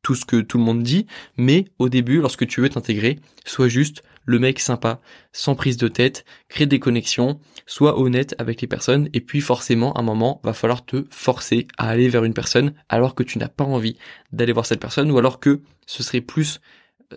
tout 0.02 0.14
ce 0.14 0.25
que 0.25 0.40
tout 0.40 0.59
le 0.59 0.64
monde 0.64 0.83
dit, 0.83 1.07
mais 1.37 1.66
au 1.78 1.88
début, 1.88 2.21
lorsque 2.21 2.47
tu 2.47 2.61
veux 2.61 2.68
t'intégrer, 2.68 3.18
sois 3.45 3.68
juste 3.68 4.02
le 4.29 4.39
mec 4.39 4.61
sympa, 4.61 5.01
sans 5.33 5.55
prise 5.55 5.79
de 5.79 5.89
tête, 5.89 6.27
crée 6.51 6.67
des 6.67 6.79
connexions, 6.79 7.41
sois 7.65 7.99
honnête 7.99 8.35
avec 8.37 8.61
les 8.61 8.69
personnes, 8.69 9.09
et 9.15 9.23
puis 9.23 9.41
forcément, 9.41 9.95
à 9.95 10.01
un 10.01 10.03
moment, 10.03 10.43
va 10.45 10.53
falloir 10.53 10.85
te 10.85 11.07
forcer 11.09 11.67
à 11.79 11.89
aller 11.89 12.11
vers 12.11 12.25
une 12.25 12.35
personne 12.35 12.75
alors 12.91 13.15
que 13.15 13.23
tu 13.23 13.39
n'as 13.39 13.49
pas 13.49 13.65
envie 13.65 13.97
d'aller 14.31 14.53
voir 14.53 14.67
cette 14.67 14.81
personne, 14.81 15.11
ou 15.11 15.17
alors 15.17 15.41
que 15.41 15.63
ce 15.87 16.03
serait 16.03 16.21
plus, 16.21 16.61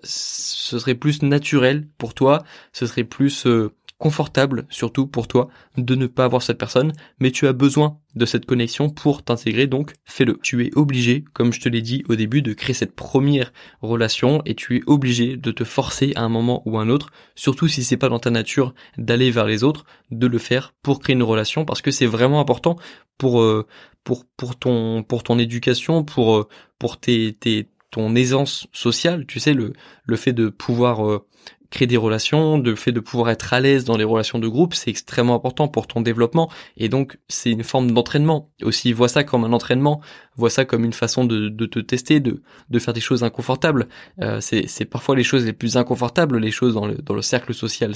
ce 0.04 0.80
serait 0.80 0.96
plus 0.96 1.22
naturel 1.22 1.86
pour 1.98 2.14
toi, 2.14 2.46
ce 2.72 2.86
serait 2.86 3.04
plus 3.04 3.46
euh, 3.46 3.74
confortable, 4.02 4.66
surtout 4.70 5.06
pour 5.06 5.28
toi, 5.28 5.48
de 5.78 5.94
ne 5.94 6.08
pas 6.08 6.26
avoir 6.26 6.42
cette 6.42 6.58
personne, 6.58 6.92
mais 7.20 7.30
tu 7.30 7.46
as 7.46 7.54
besoin 7.54 8.00
de 8.16 8.26
cette 8.26 8.48
connexion 8.48 8.90
pour 8.90 9.22
t'intégrer, 9.24 9.68
donc 9.68 9.94
fais-le. 10.06 10.40
Tu 10.42 10.66
es 10.66 10.72
obligé, 10.76 11.24
comme 11.34 11.54
je 11.54 11.62
te 11.62 11.70
l'ai 11.70 11.84
dit 11.84 12.04
au 12.10 12.16
début, 12.16 12.42
de 12.42 12.54
créer 12.54 12.74
cette 12.74 12.96
première 12.96 13.54
relation 13.84 14.42
et 14.46 14.56
tu 14.56 14.78
es 14.78 14.82
obligé 14.88 15.38
de 15.38 15.52
te 15.52 15.64
forcer 15.64 16.14
à 16.16 16.24
un 16.24 16.30
moment 16.30 16.64
ou 16.66 16.80
un 16.80 16.90
autre, 16.90 17.12
surtout 17.36 17.68
si 17.68 17.84
c'est 17.84 17.96
pas 17.96 18.10
dans 18.10 18.18
ta 18.18 18.32
nature 18.32 18.74
d'aller 18.98 19.30
vers 19.30 19.46
les 19.46 19.64
autres, 19.64 19.86
de 20.10 20.26
le 20.26 20.40
faire 20.40 20.74
pour 20.82 21.00
créer 21.00 21.16
une 21.16 21.22
relation 21.22 21.64
parce 21.64 21.84
que 21.84 21.92
c'est 21.92 22.08
vraiment 22.08 22.40
important 22.40 22.78
pour 23.20 23.44
euh, 23.44 23.68
pour 24.04 24.26
pour 24.36 24.58
ton 24.58 25.04
pour 25.04 25.22
ton 25.22 25.38
éducation, 25.38 26.04
pour 26.04 26.38
euh, 26.38 26.48
pour 26.80 27.00
tes 27.00 27.34
tes 27.34 27.70
ton 27.92 28.16
aisance 28.16 28.68
sociale, 28.74 29.28
tu 29.28 29.40
sais 29.40 29.54
le 29.54 29.74
le 30.06 30.16
fait 30.16 30.34
de 30.34 30.50
pouvoir 30.50 31.08
euh, 31.08 31.24
créer 31.72 31.88
des 31.88 31.98
relations, 31.98 32.60
de 32.60 32.76
fait 32.76 32.92
de 32.92 33.00
pouvoir 33.00 33.30
être 33.32 33.54
à 33.54 33.60
l'aise 33.60 33.86
dans 33.86 33.98
les 33.98 34.04
relations 34.04 34.40
de 34.40 34.48
groupe, 34.48 34.74
c'est 34.74 34.90
extrêmement 34.90 35.34
important 35.34 35.68
pour 35.68 35.88
ton 35.88 36.02
développement 36.02 36.52
et 36.78 36.90
donc 36.90 37.18
c'est 37.30 37.50
une 37.50 37.64
forme 37.64 37.92
d'entraînement. 37.92 38.52
Aussi, 38.62 38.94
vois 38.94 39.08
ça 39.08 39.24
comme 39.24 39.46
un 39.46 39.54
entraînement, 39.54 40.02
vois 40.36 40.50
ça 40.50 40.66
comme 40.66 40.84
une 40.84 40.94
façon 40.94 41.24
de, 41.24 41.50
de 41.50 41.66
te 41.66 41.80
tester, 41.80 42.20
de, 42.20 42.44
de 42.70 42.80
faire 42.80 42.94
des 42.94 43.00
choses 43.00 43.24
inconfortables. 43.24 43.88
Euh, 44.22 44.40
c'est 44.42 44.86
parfois 44.86 45.16
les 45.16 45.24
choses 45.24 45.46
les 45.46 45.54
plus 45.54 45.78
inconfortables, 45.78 46.38
les 46.38 46.52
choses 46.52 46.74
dans 46.74 46.86
le, 46.86 46.96
dans 46.96 47.16
le 47.16 47.22
cercle 47.22 47.54
social. 47.54 47.94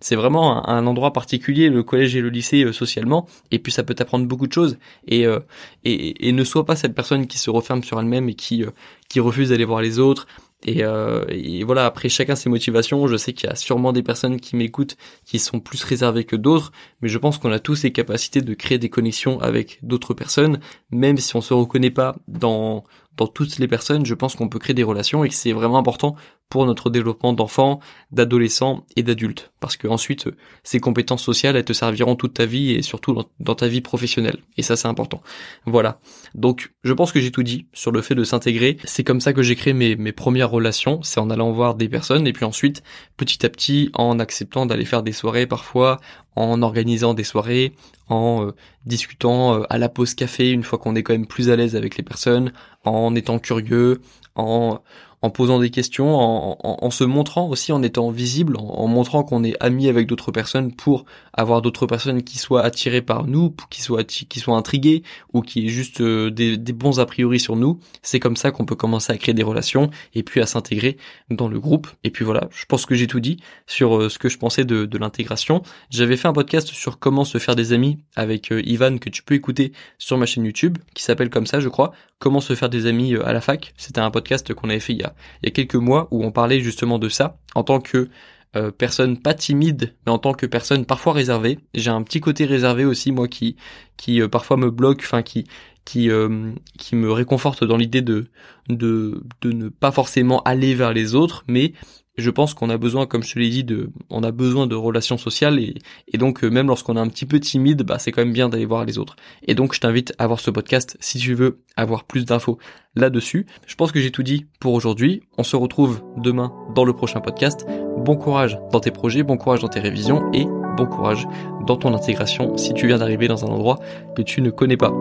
C'est 0.00 0.16
vraiment 0.16 0.68
un, 0.68 0.86
endroit 0.86 1.12
particulier, 1.12 1.68
le 1.68 1.84
collège 1.84 2.16
et 2.16 2.20
le 2.20 2.28
lycée 2.28 2.64
euh, 2.64 2.72
socialement, 2.72 3.28
et 3.52 3.60
puis 3.60 3.70
ça 3.70 3.84
peut 3.84 3.94
t'apprendre 3.94 4.26
beaucoup 4.26 4.48
de 4.48 4.52
choses. 4.52 4.78
Et, 5.06 5.26
euh, 5.26 5.38
et, 5.84 6.28
et 6.28 6.32
ne 6.32 6.44
sois 6.44 6.66
pas 6.66 6.74
cette 6.74 6.94
personne 6.94 7.28
qui 7.28 7.38
se 7.38 7.50
referme 7.50 7.84
sur 7.84 8.00
elle-même 8.00 8.28
et 8.28 8.34
qui, 8.34 8.64
euh, 8.64 8.70
qui 9.08 9.20
refuse 9.20 9.50
d'aller 9.50 9.64
voir 9.64 9.80
les 9.80 10.00
autres, 10.00 10.26
et, 10.64 10.84
euh, 10.84 11.24
et, 11.28 11.64
voilà, 11.64 11.86
après 11.86 12.08
chacun 12.08 12.36
ses 12.36 12.48
motivations, 12.48 13.06
je 13.06 13.16
sais 13.16 13.32
qu'il 13.32 13.48
y 13.48 13.52
a 13.52 13.56
sûrement 13.56 13.92
des 13.92 14.02
personnes 14.02 14.40
qui 14.40 14.56
m'écoutent 14.56 14.96
qui 15.24 15.38
sont 15.38 15.60
plus 15.60 15.82
réservées 15.84 16.24
que 16.24 16.36
d'autres, 16.36 16.72
mais 17.00 17.08
je 17.08 17.18
pense 17.18 17.38
qu'on 17.38 17.52
a 17.52 17.58
tous 17.58 17.82
les 17.82 17.92
capacités 17.92 18.40
de 18.40 18.54
créer 18.54 18.78
des 18.78 18.88
connexions 18.88 19.40
avec 19.40 19.78
d'autres 19.82 20.14
personnes, 20.14 20.60
même 20.90 21.18
si 21.18 21.34
on 21.36 21.40
se 21.40 21.54
reconnaît 21.54 21.90
pas 21.90 22.16
dans 22.28 22.84
dans 23.16 23.26
toutes 23.26 23.58
les 23.58 23.68
personnes, 23.68 24.06
je 24.06 24.14
pense 24.14 24.34
qu'on 24.36 24.48
peut 24.48 24.58
créer 24.58 24.74
des 24.74 24.82
relations 24.82 25.22
et 25.22 25.28
que 25.28 25.34
c'est 25.34 25.52
vraiment 25.52 25.76
important 25.76 26.16
pour 26.52 26.66
notre 26.66 26.90
développement 26.90 27.32
d'enfants, 27.32 27.80
d'adolescents 28.10 28.84
et 28.94 29.02
d'adultes. 29.02 29.52
Parce 29.58 29.78
que 29.78 29.88
ensuite, 29.88 30.28
ces 30.64 30.80
compétences 30.80 31.22
sociales, 31.22 31.56
elles 31.56 31.64
te 31.64 31.72
serviront 31.72 32.14
toute 32.14 32.34
ta 32.34 32.44
vie 32.44 32.72
et 32.72 32.82
surtout 32.82 33.24
dans, 33.40 33.54
ta 33.54 33.68
vie 33.68 33.80
professionnelle. 33.80 34.36
Et 34.58 34.62
ça, 34.62 34.76
c'est 34.76 34.86
important. 34.86 35.22
Voilà. 35.64 35.98
Donc, 36.34 36.74
je 36.84 36.92
pense 36.92 37.10
que 37.10 37.20
j'ai 37.20 37.30
tout 37.30 37.42
dit 37.42 37.68
sur 37.72 37.90
le 37.90 38.02
fait 38.02 38.14
de 38.14 38.22
s'intégrer. 38.22 38.76
C'est 38.84 39.02
comme 39.02 39.22
ça 39.22 39.32
que 39.32 39.42
j'ai 39.42 39.56
créé 39.56 39.72
mes, 39.72 39.96
mes 39.96 40.12
premières 40.12 40.50
relations. 40.50 41.02
C'est 41.02 41.20
en 41.20 41.30
allant 41.30 41.52
voir 41.52 41.74
des 41.74 41.88
personnes 41.88 42.26
et 42.26 42.34
puis 42.34 42.44
ensuite, 42.44 42.82
petit 43.16 43.46
à 43.46 43.48
petit, 43.48 43.90
en 43.94 44.18
acceptant 44.18 44.66
d'aller 44.66 44.84
faire 44.84 45.02
des 45.02 45.12
soirées 45.12 45.46
parfois, 45.46 46.00
en 46.36 46.60
organisant 46.60 47.14
des 47.14 47.24
soirées, 47.24 47.72
en 48.10 48.48
euh, 48.48 48.50
discutant 48.84 49.54
euh, 49.54 49.62
à 49.70 49.78
la 49.78 49.88
pause 49.88 50.14
café 50.14 50.50
une 50.50 50.64
fois 50.64 50.78
qu'on 50.78 50.96
est 50.96 51.02
quand 51.02 51.14
même 51.14 51.26
plus 51.26 51.48
à 51.48 51.56
l'aise 51.56 51.76
avec 51.76 51.96
les 51.96 52.02
personnes, 52.02 52.52
en 52.84 53.14
étant 53.14 53.38
curieux, 53.38 54.02
en 54.34 54.80
en 55.22 55.30
posant 55.30 55.60
des 55.60 55.70
questions, 55.70 56.16
en, 56.16 56.58
en, 56.62 56.90
se 56.90 57.04
montrant 57.04 57.48
aussi, 57.48 57.70
en 57.70 57.82
étant 57.82 58.10
visible, 58.10 58.56
en, 58.58 58.88
montrant 58.88 59.22
qu'on 59.22 59.44
est 59.44 59.54
ami 59.60 59.88
avec 59.88 60.08
d'autres 60.08 60.32
personnes 60.32 60.72
pour 60.72 61.04
avoir 61.32 61.62
d'autres 61.62 61.86
personnes 61.86 62.24
qui 62.24 62.38
soient 62.38 62.62
attirées 62.62 63.02
par 63.02 63.26
nous, 63.28 63.54
qui 63.70 63.82
soient 63.82 64.02
qui 64.02 64.40
soient 64.40 64.56
intriguées 64.56 65.04
ou 65.32 65.42
qui 65.42 65.64
aient 65.66 65.68
juste 65.68 66.00
euh, 66.00 66.30
des, 66.30 66.56
bons 66.72 66.98
a 66.98 67.06
priori 67.06 67.38
sur 67.38 67.54
nous. 67.54 67.78
C'est 68.02 68.18
comme 68.18 68.36
ça 68.36 68.50
qu'on 68.50 68.66
peut 68.66 68.74
commencer 68.74 69.12
à 69.12 69.16
créer 69.16 69.34
des 69.34 69.44
relations 69.44 69.90
et 70.14 70.24
puis 70.24 70.40
à 70.40 70.46
s'intégrer 70.46 70.96
dans 71.30 71.48
le 71.48 71.60
groupe. 71.60 71.86
Et 72.02 72.10
puis 72.10 72.24
voilà, 72.24 72.48
je 72.50 72.64
pense 72.66 72.84
que 72.84 72.96
j'ai 72.96 73.06
tout 73.06 73.20
dit 73.20 73.36
sur 73.66 73.96
euh, 73.96 74.08
ce 74.08 74.18
que 74.18 74.28
je 74.28 74.38
pensais 74.38 74.64
de, 74.64 74.86
de 74.86 74.98
l'intégration. 74.98 75.62
J'avais 75.90 76.16
fait 76.16 76.26
un 76.26 76.32
podcast 76.32 76.66
sur 76.66 76.98
comment 76.98 77.24
se 77.24 77.38
faire 77.38 77.54
des 77.54 77.72
amis 77.72 77.98
avec 78.16 78.50
euh, 78.50 78.60
Ivan 78.64 78.98
que 78.98 79.08
tu 79.08 79.22
peux 79.22 79.34
écouter 79.34 79.72
sur 79.98 80.18
ma 80.18 80.26
chaîne 80.26 80.44
YouTube, 80.44 80.78
qui 80.94 81.04
s'appelle 81.04 81.30
comme 81.30 81.46
ça, 81.46 81.60
je 81.60 81.68
crois, 81.68 81.92
comment 82.18 82.40
se 82.40 82.56
faire 82.56 82.68
des 82.68 82.86
amis 82.86 83.14
à 83.14 83.32
la 83.32 83.40
fac. 83.40 83.72
C'était 83.76 84.00
un 84.00 84.10
podcast 84.10 84.52
qu'on 84.54 84.68
avait 84.68 84.80
fait 84.80 84.94
il 84.94 85.11
il 85.42 85.46
y 85.46 85.48
a 85.48 85.52
quelques 85.52 85.74
mois 85.74 86.08
où 86.10 86.24
on 86.24 86.32
parlait 86.32 86.60
justement 86.60 86.98
de 86.98 87.08
ça 87.08 87.38
en 87.54 87.64
tant 87.64 87.80
que 87.80 88.08
euh, 88.54 88.70
personne 88.70 89.16
pas 89.16 89.32
timide, 89.32 89.94
mais 90.04 90.12
en 90.12 90.18
tant 90.18 90.34
que 90.34 90.44
personne 90.44 90.84
parfois 90.84 91.14
réservée. 91.14 91.58
J'ai 91.74 91.90
un 91.90 92.02
petit 92.02 92.20
côté 92.20 92.44
réservé 92.44 92.84
aussi 92.84 93.10
moi 93.10 93.26
qui 93.26 93.56
qui 93.96 94.20
euh, 94.20 94.28
parfois 94.28 94.58
me 94.58 94.70
bloque, 94.70 95.00
enfin 95.02 95.22
qui 95.22 95.44
qui 95.86 96.10
euh, 96.10 96.52
qui 96.78 96.94
me 96.94 97.10
réconforte 97.10 97.64
dans 97.64 97.78
l'idée 97.78 98.02
de 98.02 98.26
de 98.68 99.22
de 99.40 99.52
ne 99.52 99.68
pas 99.70 99.90
forcément 99.90 100.42
aller 100.42 100.74
vers 100.74 100.92
les 100.92 101.14
autres, 101.14 101.44
mais 101.48 101.72
je 102.16 102.30
pense 102.30 102.54
qu'on 102.54 102.68
a 102.70 102.76
besoin, 102.76 103.06
comme 103.06 103.22
je 103.22 103.34
te 103.34 103.38
l'ai 103.38 103.48
dit, 103.48 103.64
de, 103.64 103.90
on 104.10 104.22
a 104.22 104.32
besoin 104.32 104.66
de 104.66 104.74
relations 104.74 105.16
sociales 105.16 105.58
et, 105.58 106.18
donc 106.18 106.44
euh, 106.44 106.50
même 106.50 106.68
lorsqu'on 106.68 106.96
est 106.96 107.00
un 107.00 107.08
petit 107.08 107.26
peu 107.26 107.40
timide, 107.40 107.82
bah 107.82 107.98
c'est 107.98 108.12
quand 108.12 108.22
même 108.22 108.32
bien 108.32 108.48
d'aller 108.48 108.66
voir 108.66 108.84
les 108.84 108.98
autres. 108.98 109.16
Et 109.46 109.54
donc 109.54 109.74
je 109.74 109.80
t'invite 109.80 110.12
à 110.18 110.26
voir 110.26 110.40
ce 110.40 110.50
podcast 110.50 110.96
si 111.00 111.18
tu 111.18 111.34
veux 111.34 111.62
avoir 111.76 112.04
plus 112.04 112.24
d'infos 112.24 112.58
là-dessus. 112.94 113.46
Je 113.66 113.74
pense 113.74 113.92
que 113.92 114.00
j'ai 114.00 114.10
tout 114.10 114.22
dit 114.22 114.46
pour 114.60 114.74
aujourd'hui. 114.74 115.22
On 115.38 115.42
se 115.42 115.56
retrouve 115.56 116.02
demain 116.18 116.52
dans 116.74 116.84
le 116.84 116.92
prochain 116.92 117.20
podcast. 117.20 117.66
Bon 117.96 118.16
courage 118.16 118.58
dans 118.72 118.80
tes 118.80 118.90
projets, 118.90 119.22
bon 119.22 119.36
courage 119.36 119.60
dans 119.60 119.68
tes 119.68 119.80
révisions 119.80 120.30
et 120.32 120.44
bon 120.76 120.86
courage 120.86 121.26
dans 121.66 121.76
ton 121.76 121.94
intégration 121.94 122.56
si 122.56 122.74
tu 122.74 122.86
viens 122.86 122.98
d'arriver 122.98 123.28
dans 123.28 123.44
un 123.44 123.48
endroit 123.48 123.78
que 124.16 124.22
tu 124.22 124.42
ne 124.42 124.50
connais 124.50 124.76
pas. 124.76 124.92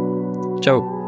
Ciao 0.62 1.00